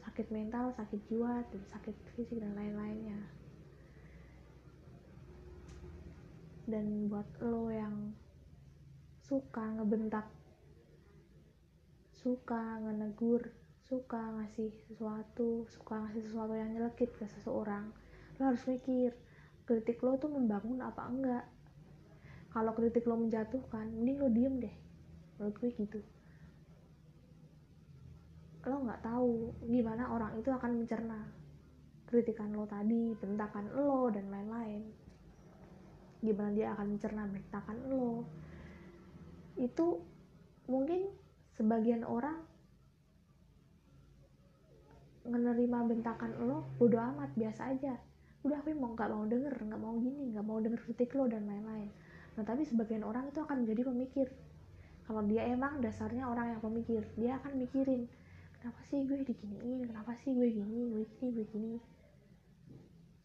Sakit 0.03 0.27
mental 0.33 0.73
sakit 0.75 0.99
jiwa 1.07 1.45
dan 1.47 1.61
sakit 1.71 1.95
fisik 2.17 2.41
dan 2.41 2.57
lain-lainnya 2.57 3.37
dan 6.67 7.07
buat 7.07 7.25
lo 7.39 7.71
yang 7.71 8.11
suka 9.23 9.63
ngebentak 9.79 10.27
suka 12.11 12.83
ngenegur 12.83 13.55
suka 13.87 14.19
ngasih 14.19 14.75
sesuatu 14.87 15.63
suka 15.71 16.03
ngasih 16.03 16.27
sesuatu 16.27 16.53
yang 16.59 16.75
nyelekit 16.75 17.11
ke 17.15 17.23
seseorang 17.25 17.87
lo 18.37 18.51
harus 18.51 18.63
mikir 18.67 19.15
kritik 19.67 19.99
lo 19.99 20.15
tuh 20.15 20.31
membangun 20.31 20.79
apa 20.79 21.03
enggak? 21.11 21.45
Kalau 22.55 22.71
kritik 22.71 23.03
lo 23.03 23.19
menjatuhkan 23.19 23.91
mending 23.91 24.17
lo 24.23 24.27
diem 24.31 24.55
deh. 24.63 24.75
Menurut 25.37 25.55
gue 25.59 25.69
gitu. 25.75 25.99
Lo 28.63 28.79
nggak 28.87 29.03
tahu 29.03 29.51
gimana 29.67 30.07
orang 30.07 30.39
itu 30.39 30.49
akan 30.49 30.71
mencerna 30.79 31.19
kritikan 32.07 32.55
lo 32.55 32.63
tadi 32.63 33.11
bentakan 33.19 33.75
lo 33.75 34.07
dan 34.07 34.31
lain-lain 34.31 35.06
gimana 36.21 36.49
dia 36.53 36.73
akan 36.73 36.97
mencerna 36.97 37.23
bentakan 37.29 37.77
lo 37.93 38.25
itu 39.57 40.01
mungkin 40.69 41.09
sebagian 41.57 42.05
orang 42.05 42.37
menerima 45.27 45.77
bentakan 45.91 46.31
lo 46.39 46.63
bodo 46.79 46.97
amat 46.97 47.35
biasa 47.35 47.75
aja. 47.75 47.99
Udah 48.45 48.63
aku 48.63 48.71
mau 48.77 48.95
nggak 48.95 49.11
mau 49.11 49.25
denger 49.27 49.53
nggak 49.59 49.81
mau 49.81 49.95
gini 49.99 50.31
nggak 50.31 50.45
mau 50.45 50.57
denger 50.63 50.79
kritik 50.87 51.11
lo 51.17 51.27
dan 51.27 51.43
lain-lain. 51.45 51.91
Nah 52.39 52.43
tapi 52.47 52.63
sebagian 52.63 53.03
orang 53.03 53.27
itu 53.27 53.43
akan 53.43 53.65
menjadi 53.65 53.81
pemikir. 53.91 54.27
Kalau 55.03 55.23
dia 55.27 55.43
emang 55.47 55.83
dasarnya 55.83 56.27
orang 56.27 56.55
yang 56.55 56.61
pemikir 56.63 57.03
dia 57.19 57.39
akan 57.43 57.59
mikirin 57.59 58.07
kenapa 58.59 58.81
sih 58.87 59.03
gue 59.03 59.19
diginiin? 59.23 59.87
Kenapa 59.91 60.11
sih 60.19 60.31
gue 60.31 60.47
gini? 60.47 60.79
Gue 60.95 61.03
gini 61.17 61.27
gue 61.35 61.45
gini? 61.51 61.79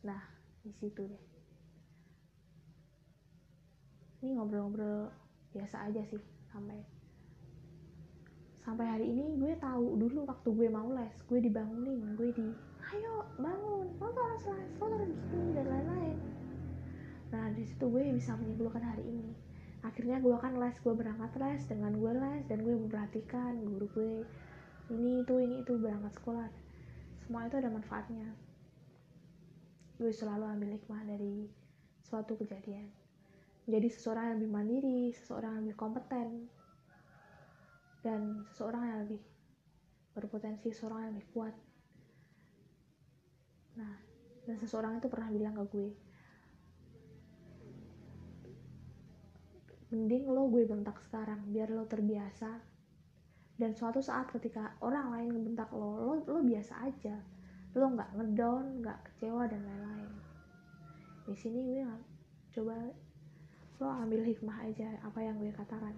Nah 0.03 0.23
di 0.63 0.71
situ 0.75 1.07
deh 1.07 1.32
ini 4.23 4.39
ngobrol-ngobrol 4.39 5.11
biasa 5.51 5.91
aja 5.91 5.99
sih 6.07 6.23
sampai 6.47 6.79
sampai 8.63 8.87
hari 8.87 9.11
ini 9.11 9.35
gue 9.35 9.59
tahu 9.59 9.99
dulu 9.99 10.23
waktu 10.23 10.49
gue 10.55 10.69
mau 10.71 10.87
les 10.95 11.11
gue 11.27 11.43
dibangunin 11.43 12.15
gue 12.15 12.31
di 12.31 12.47
ayo 12.95 13.27
bangun 13.35 13.91
lo 13.99 14.07
tuh 14.15 14.23
harus 14.23 14.45
les 14.55 14.71
lo 14.79 14.87
harus 14.87 15.11
dan 15.59 15.67
lain-lain. 15.67 16.19
Nah 17.35 17.51
di 17.51 17.67
situ 17.67 17.85
gue 17.91 18.03
bisa 18.15 18.39
menyimpulkan 18.39 18.83
hari 18.87 19.03
ini. 19.03 19.35
Akhirnya 19.83 20.23
gue 20.23 20.39
kan 20.39 20.55
les 20.55 20.77
gue 20.79 20.95
berangkat 20.95 21.33
les 21.43 21.63
dengan 21.67 21.91
gue 21.99 22.13
les 22.15 22.47
dan 22.47 22.63
gue 22.63 22.75
memperhatikan 22.79 23.59
guru 23.59 23.87
gue 23.91 24.15
ini 24.95 25.27
itu 25.27 25.35
ini 25.43 25.67
itu 25.67 25.75
berangkat 25.83 26.15
sekolah. 26.23 26.47
Semua 27.27 27.51
itu 27.51 27.59
ada 27.59 27.75
manfaatnya. 27.75 28.31
Gue 29.99 30.15
selalu 30.15 30.47
ambil 30.47 30.71
hikmah 30.79 31.03
dari 31.11 31.51
suatu 32.07 32.39
kejadian 32.39 33.02
jadi 33.67 33.89
seseorang 33.89 34.25
yang 34.33 34.37
lebih 34.43 34.53
mandiri 34.53 35.01
seseorang 35.15 35.59
yang 35.59 35.65
lebih 35.71 35.79
kompeten 35.79 36.29
dan 38.03 38.43
seseorang 38.51 38.83
yang 38.83 38.99
lebih 39.07 39.23
berpotensi 40.13 40.75
seseorang 40.75 41.07
yang 41.07 41.13
lebih 41.15 41.29
kuat. 41.31 41.55
Nah 43.79 43.95
dan 44.43 44.57
seseorang 44.59 44.99
itu 44.99 45.07
pernah 45.07 45.31
bilang 45.31 45.55
ke 45.55 45.65
gue 45.71 45.91
mending 49.93 50.25
lo 50.25 50.49
gue 50.49 50.65
bentak 50.65 50.97
sekarang 51.05 51.53
biar 51.53 51.69
lo 51.69 51.85
terbiasa. 51.85 52.65
Dan 53.61 53.77
suatu 53.77 54.01
saat 54.01 54.33
ketika 54.33 54.75
orang 54.81 55.13
lain 55.13 55.29
ngebentak 55.37 55.69
lo 55.77 56.01
lo, 56.01 56.13
lo 56.25 56.41
biasa 56.41 56.89
aja. 56.89 57.21
Lo 57.77 57.93
nggak 57.93 58.17
ngedown 58.17 58.81
nggak 58.81 58.99
kecewa 59.13 59.45
dan 59.47 59.61
lain-lain. 59.61 60.13
Di 61.29 61.37
sini 61.37 61.61
gue 61.69 61.85
coba 62.57 62.77
lo 63.83 63.91
ambil 63.91 64.23
hikmah 64.23 64.63
aja 64.63 64.95
apa 65.03 65.19
yang 65.19 65.43
gue 65.43 65.51
katakan. 65.51 65.91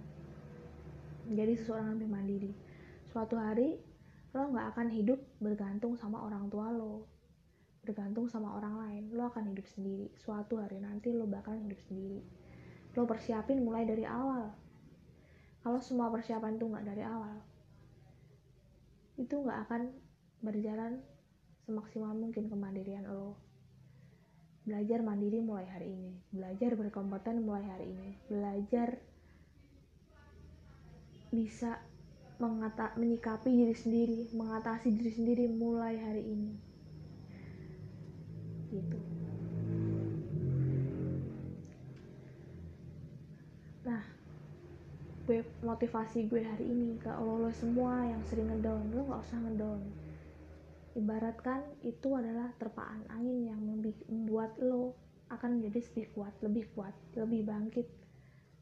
Menjadi 1.29 1.61
seseorang 1.61 2.01
lebih 2.01 2.09
mandiri. 2.09 2.53
Suatu 3.13 3.37
hari 3.37 3.77
lo 4.33 4.49
nggak 4.49 4.67
akan 4.73 4.89
hidup 4.89 5.21
bergantung 5.39 6.01
sama 6.01 6.25
orang 6.25 6.49
tua 6.49 6.73
lo. 6.73 7.05
Bergantung 7.85 8.33
sama 8.33 8.57
orang 8.57 8.81
lain. 8.81 9.03
Lo 9.13 9.29
akan 9.29 9.53
hidup 9.53 9.69
sendiri. 9.69 10.09
Suatu 10.17 10.57
hari 10.57 10.81
nanti 10.81 11.13
lo 11.13 11.29
bakal 11.29 11.61
hidup 11.61 11.79
sendiri. 11.85 12.25
Lo 12.97 13.05
persiapin 13.05 13.61
mulai 13.61 13.85
dari 13.85 14.09
awal. 14.09 14.49
Kalau 15.61 15.85
semua 15.85 16.09
persiapan 16.09 16.57
itu 16.57 16.65
nggak 16.65 16.87
dari 16.89 17.05
awal 17.05 17.37
itu 19.15 19.35
nggak 19.39 19.71
akan 19.71 19.83
berjalan 20.43 20.99
semaksimal 21.63 22.11
mungkin 22.19 22.51
kemandirian 22.51 23.07
lo 23.07 23.39
belajar 24.65 25.05
mandiri 25.05 25.45
mulai 25.45 25.69
hari 25.69 25.93
ini 25.93 26.13
belajar 26.33 26.73
berkompeten 26.73 27.45
mulai 27.45 27.65
hari 27.69 27.93
ini 27.93 28.17
belajar 28.33 28.97
bisa 31.35 31.83
mengata, 32.39 32.95
menyikapi 32.99 33.51
diri 33.51 33.75
sendiri, 33.75 34.19
mengatasi 34.35 34.91
diri 34.91 35.13
sendiri 35.15 35.45
mulai 35.51 35.95
hari 35.99 36.23
ini. 36.23 36.53
Gitu. 38.75 38.99
Nah, 43.87 44.03
gue 45.31 45.47
motivasi 45.63 46.27
gue 46.27 46.43
hari 46.43 46.67
ini 46.67 46.99
ke 46.99 47.11
lo, 47.23 47.51
semua 47.55 48.03
yang 48.03 48.23
sering 48.27 48.51
ngedown, 48.51 48.91
lo 48.91 49.07
gak 49.15 49.23
usah 49.23 49.39
ngedown. 49.39 49.81
Ibaratkan 50.95 51.63
itu 51.83 52.15
adalah 52.15 52.55
terpaan 52.55 53.03
angin 53.11 53.51
yang 53.51 53.61
membuat 53.61 54.55
lo 54.63 54.95
akan 55.31 55.59
menjadi 55.59 55.83
lebih 55.91 56.07
kuat, 56.15 56.35
lebih 56.43 56.65
kuat, 56.75 56.95
lebih 57.19 57.43
bangkit, 57.43 57.87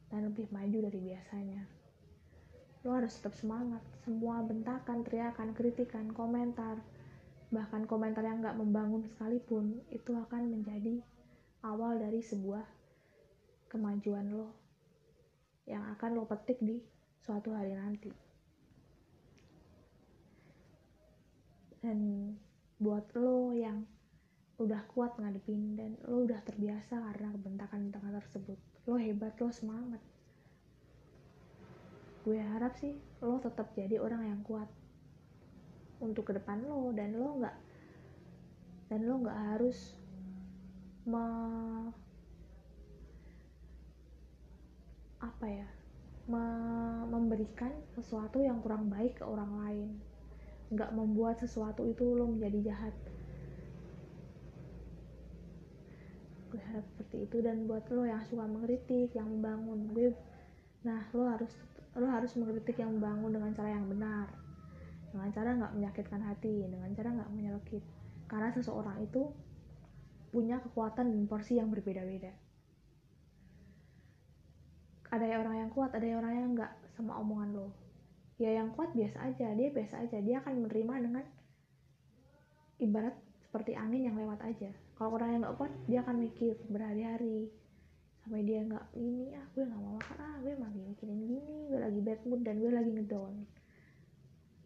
dan 0.08 0.32
lebih 0.32 0.48
maju 0.48 0.78
dari 0.88 1.00
biasanya. 1.00 1.62
Lo 2.82 2.96
harus 2.96 3.12
tetap 3.20 3.36
semangat. 3.36 3.84
Semua 4.02 4.40
bentakan 4.40 5.04
teriakan 5.04 5.52
kritikan 5.52 6.08
komentar 6.10 6.80
bahkan 7.52 7.84
komentar 7.84 8.24
yang 8.24 8.40
gak 8.40 8.56
membangun 8.56 9.04
sekalipun 9.04 9.84
itu 9.92 10.16
akan 10.16 10.48
menjadi 10.48 11.04
awal 11.60 12.00
dari 12.00 12.24
sebuah 12.24 12.64
kemajuan 13.68 14.32
lo 14.32 14.56
yang 15.68 15.84
akan 15.92 16.16
lo 16.16 16.24
petik 16.24 16.56
di 16.64 16.80
suatu 17.20 17.52
hari 17.52 17.76
nanti 17.76 18.08
dan 21.82 22.30
buat 22.78 23.10
lo 23.18 23.50
yang 23.50 23.82
udah 24.62 24.86
kuat 24.94 25.18
ngadepin 25.18 25.74
dan 25.74 25.98
lo 26.06 26.22
udah 26.22 26.38
terbiasa 26.46 26.94
karena 26.94 27.34
bentakan-bentakan 27.34 28.14
tersebut. 28.22 28.58
Lo 28.86 28.94
hebat 28.94 29.34
lo 29.42 29.50
semangat. 29.50 30.02
Gue 32.22 32.38
harap 32.38 32.78
sih 32.78 32.94
lo 33.18 33.42
tetap 33.42 33.74
jadi 33.74 33.98
orang 33.98 34.22
yang 34.30 34.40
kuat 34.46 34.70
untuk 35.98 36.30
ke 36.30 36.32
depan 36.38 36.62
lo 36.62 36.94
dan 36.94 37.18
lo 37.18 37.42
nggak 37.42 37.56
dan 38.90 39.00
lo 39.06 39.14
nggak 39.22 39.38
harus 39.54 39.98
me, 41.02 41.24
apa 45.18 45.46
ya 45.50 45.68
me, 46.30 46.44
memberikan 47.10 47.74
sesuatu 47.98 48.38
yang 48.38 48.62
kurang 48.62 48.86
baik 48.86 49.18
ke 49.18 49.24
orang 49.26 49.50
lain 49.66 49.88
nggak 50.72 50.90
membuat 50.96 51.36
sesuatu 51.36 51.84
itu 51.84 52.16
lo 52.16 52.24
menjadi 52.24 52.72
jahat. 52.72 52.94
Gue 56.48 56.60
harap 56.60 56.84
seperti 56.88 57.28
itu. 57.28 57.36
Dan 57.44 57.68
buat 57.68 57.84
lo 57.92 58.08
yang 58.08 58.24
suka 58.24 58.48
mengkritik 58.48 59.12
yang 59.12 59.28
membangun 59.28 59.92
gue 59.92 60.16
nah 60.82 61.06
lo 61.14 61.30
harus 61.30 61.54
lo 61.94 62.10
harus 62.10 62.34
mengkritik 62.34 62.82
yang 62.82 62.96
membangun 62.96 63.36
dengan 63.36 63.52
cara 63.52 63.70
yang 63.76 63.86
benar. 63.86 64.32
Dengan 65.12 65.28
cara 65.28 65.50
nggak 65.60 65.72
menyakitkan 65.76 66.20
hati 66.24 66.64
dengan 66.64 66.88
cara 66.96 67.08
nggak 67.12 67.30
menyelekit 67.36 67.84
karena 68.32 68.48
seseorang 68.48 68.96
itu 69.04 69.28
punya 70.32 70.56
kekuatan 70.64 71.12
dan 71.12 71.28
porsi 71.28 71.60
yang 71.60 71.68
berbeda-beda. 71.68 72.32
Ada 75.12 75.36
orang 75.36 75.68
yang 75.68 75.70
kuat 75.76 75.92
ada 75.92 76.08
orang 76.16 76.32
yang 76.32 76.48
nggak 76.56 76.72
sama 76.96 77.20
omongan 77.20 77.52
lo 77.52 77.81
ya 78.42 78.50
yang 78.58 78.74
kuat 78.74 78.90
biasa 78.90 79.22
aja 79.30 79.54
dia 79.54 79.68
biasa 79.70 80.02
aja 80.02 80.18
dia 80.18 80.42
akan 80.42 80.66
menerima 80.66 80.94
dengan 81.06 81.24
ibarat 82.82 83.14
seperti 83.38 83.78
angin 83.78 84.10
yang 84.10 84.16
lewat 84.18 84.42
aja. 84.42 84.74
Kalau 84.98 85.14
orang 85.14 85.38
yang 85.38 85.40
nggak 85.46 85.56
kuat 85.60 85.72
dia 85.86 85.98
akan 86.02 86.16
mikir 86.18 86.58
berhari-hari 86.66 87.46
sampai 88.22 88.42
dia 88.46 88.62
nggak 88.66 88.86
ini 88.98 89.34
ah 89.34 89.46
gue 89.54 89.62
nggak 89.66 89.80
mau 89.82 89.98
makan 89.98 90.18
ah 90.18 90.36
gue 90.42 90.54
lagi 90.54 90.78
mikirin 90.78 91.18
gini 91.26 91.58
gue 91.70 91.78
lagi 91.78 92.00
bad 92.02 92.20
mood 92.26 92.40
dan 92.42 92.58
gue 92.58 92.70
lagi 92.70 92.90
ngedown. 92.90 93.34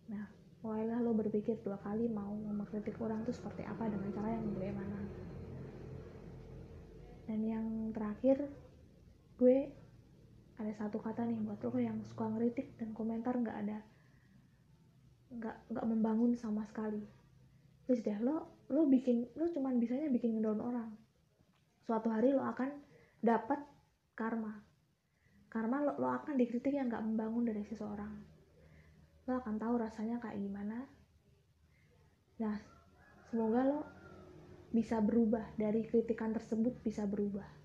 Nah 0.08 0.24
mulailah 0.64 0.98
lo 1.04 1.12
berpikir 1.12 1.60
dua 1.60 1.76
kali 1.84 2.08
mau 2.08 2.32
mengkritik 2.32 2.96
orang 2.98 3.20
tuh 3.28 3.36
seperti 3.36 3.62
apa 3.68 3.92
dengan 3.92 4.08
cara 4.16 4.28
yang 4.34 4.44
bagaimana 4.56 4.98
dan 7.26 7.40
yang 7.42 7.66
terakhir 7.90 8.46
gue 9.36 9.68
ada 10.56 10.72
satu 10.72 10.96
kata 10.96 11.28
nih 11.28 11.36
buat 11.44 11.60
lo 11.60 11.76
yang 11.76 12.00
suka 12.08 12.32
ngeritik 12.32 12.80
dan 12.80 12.96
komentar 12.96 13.36
nggak 13.36 13.58
ada 13.66 13.78
nggak 15.26 15.56
nggak 15.68 15.86
membangun 15.90 16.32
sama 16.38 16.64
sekali. 16.64 17.02
Terus 17.84 18.00
deh 18.00 18.18
lo 18.22 18.64
lo 18.72 18.88
bikin 18.88 19.26
lo 19.36 19.50
cuman 19.52 19.76
bisanya 19.76 20.08
bikin 20.08 20.38
ngedown 20.38 20.60
orang. 20.62 20.90
Suatu 21.84 22.08
hari 22.08 22.32
lo 22.32 22.46
akan 22.46 22.72
dapat 23.20 23.60
karma. 24.16 24.64
Karma 25.52 25.82
lo, 25.82 25.92
lo 25.98 26.08
akan 26.08 26.38
dikritik 26.40 26.72
yang 26.72 26.88
nggak 26.88 27.04
membangun 27.04 27.52
dari 27.52 27.62
seseorang. 27.66 28.14
Lo 29.28 29.32
akan 29.36 29.54
tahu 29.60 29.74
rasanya 29.76 30.22
kayak 30.22 30.40
gimana. 30.40 30.88
Nah 32.40 32.56
semoga 33.28 33.60
lo 33.66 33.80
bisa 34.72 35.02
berubah. 35.04 35.58
Dari 35.58 35.84
kritikan 35.84 36.32
tersebut 36.32 36.80
bisa 36.80 37.04
berubah 37.04 37.55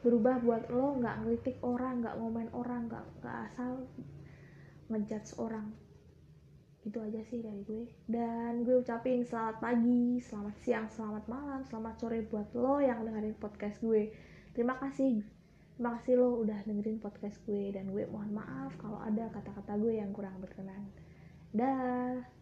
berubah 0.00 0.40
buat 0.40 0.64
lo 0.72 0.96
nggak 0.96 1.16
ngelitik 1.24 1.56
orang 1.60 2.00
nggak 2.00 2.16
ngomen 2.16 2.48
orang 2.56 2.88
nggak 2.88 3.04
nggak 3.20 3.36
asal 3.52 3.84
ngejudge 4.88 5.36
orang. 5.36 5.68
Itu 6.80 6.96
aja 7.04 7.20
sih 7.28 7.44
dari 7.44 7.60
gue. 7.68 7.84
Dan 8.08 8.64
gue 8.64 8.80
ucapin 8.80 9.22
selamat 9.22 9.60
pagi 9.60 10.18
selamat 10.24 10.56
siang 10.64 10.88
selamat 10.88 11.24
malam 11.28 11.60
selamat 11.68 11.94
sore 12.00 12.24
buat 12.24 12.48
lo 12.56 12.80
yang 12.80 13.04
dengerin 13.04 13.36
podcast 13.36 13.78
gue. 13.84 14.08
Terima 14.56 14.80
kasih. 14.80 15.20
Terima 15.76 15.96
kasih 16.00 16.16
lo 16.16 16.40
udah 16.40 16.64
dengerin 16.64 16.98
podcast 16.98 17.36
gue. 17.44 17.68
Dan 17.70 17.92
gue 17.92 18.08
mohon 18.08 18.32
maaf 18.32 18.72
kalau 18.80 18.98
ada 19.04 19.28
kata-kata 19.28 19.76
gue 19.76 20.00
yang 20.00 20.16
kurang 20.16 20.40
berkenan. 20.40 20.88
Dah 21.52 22.39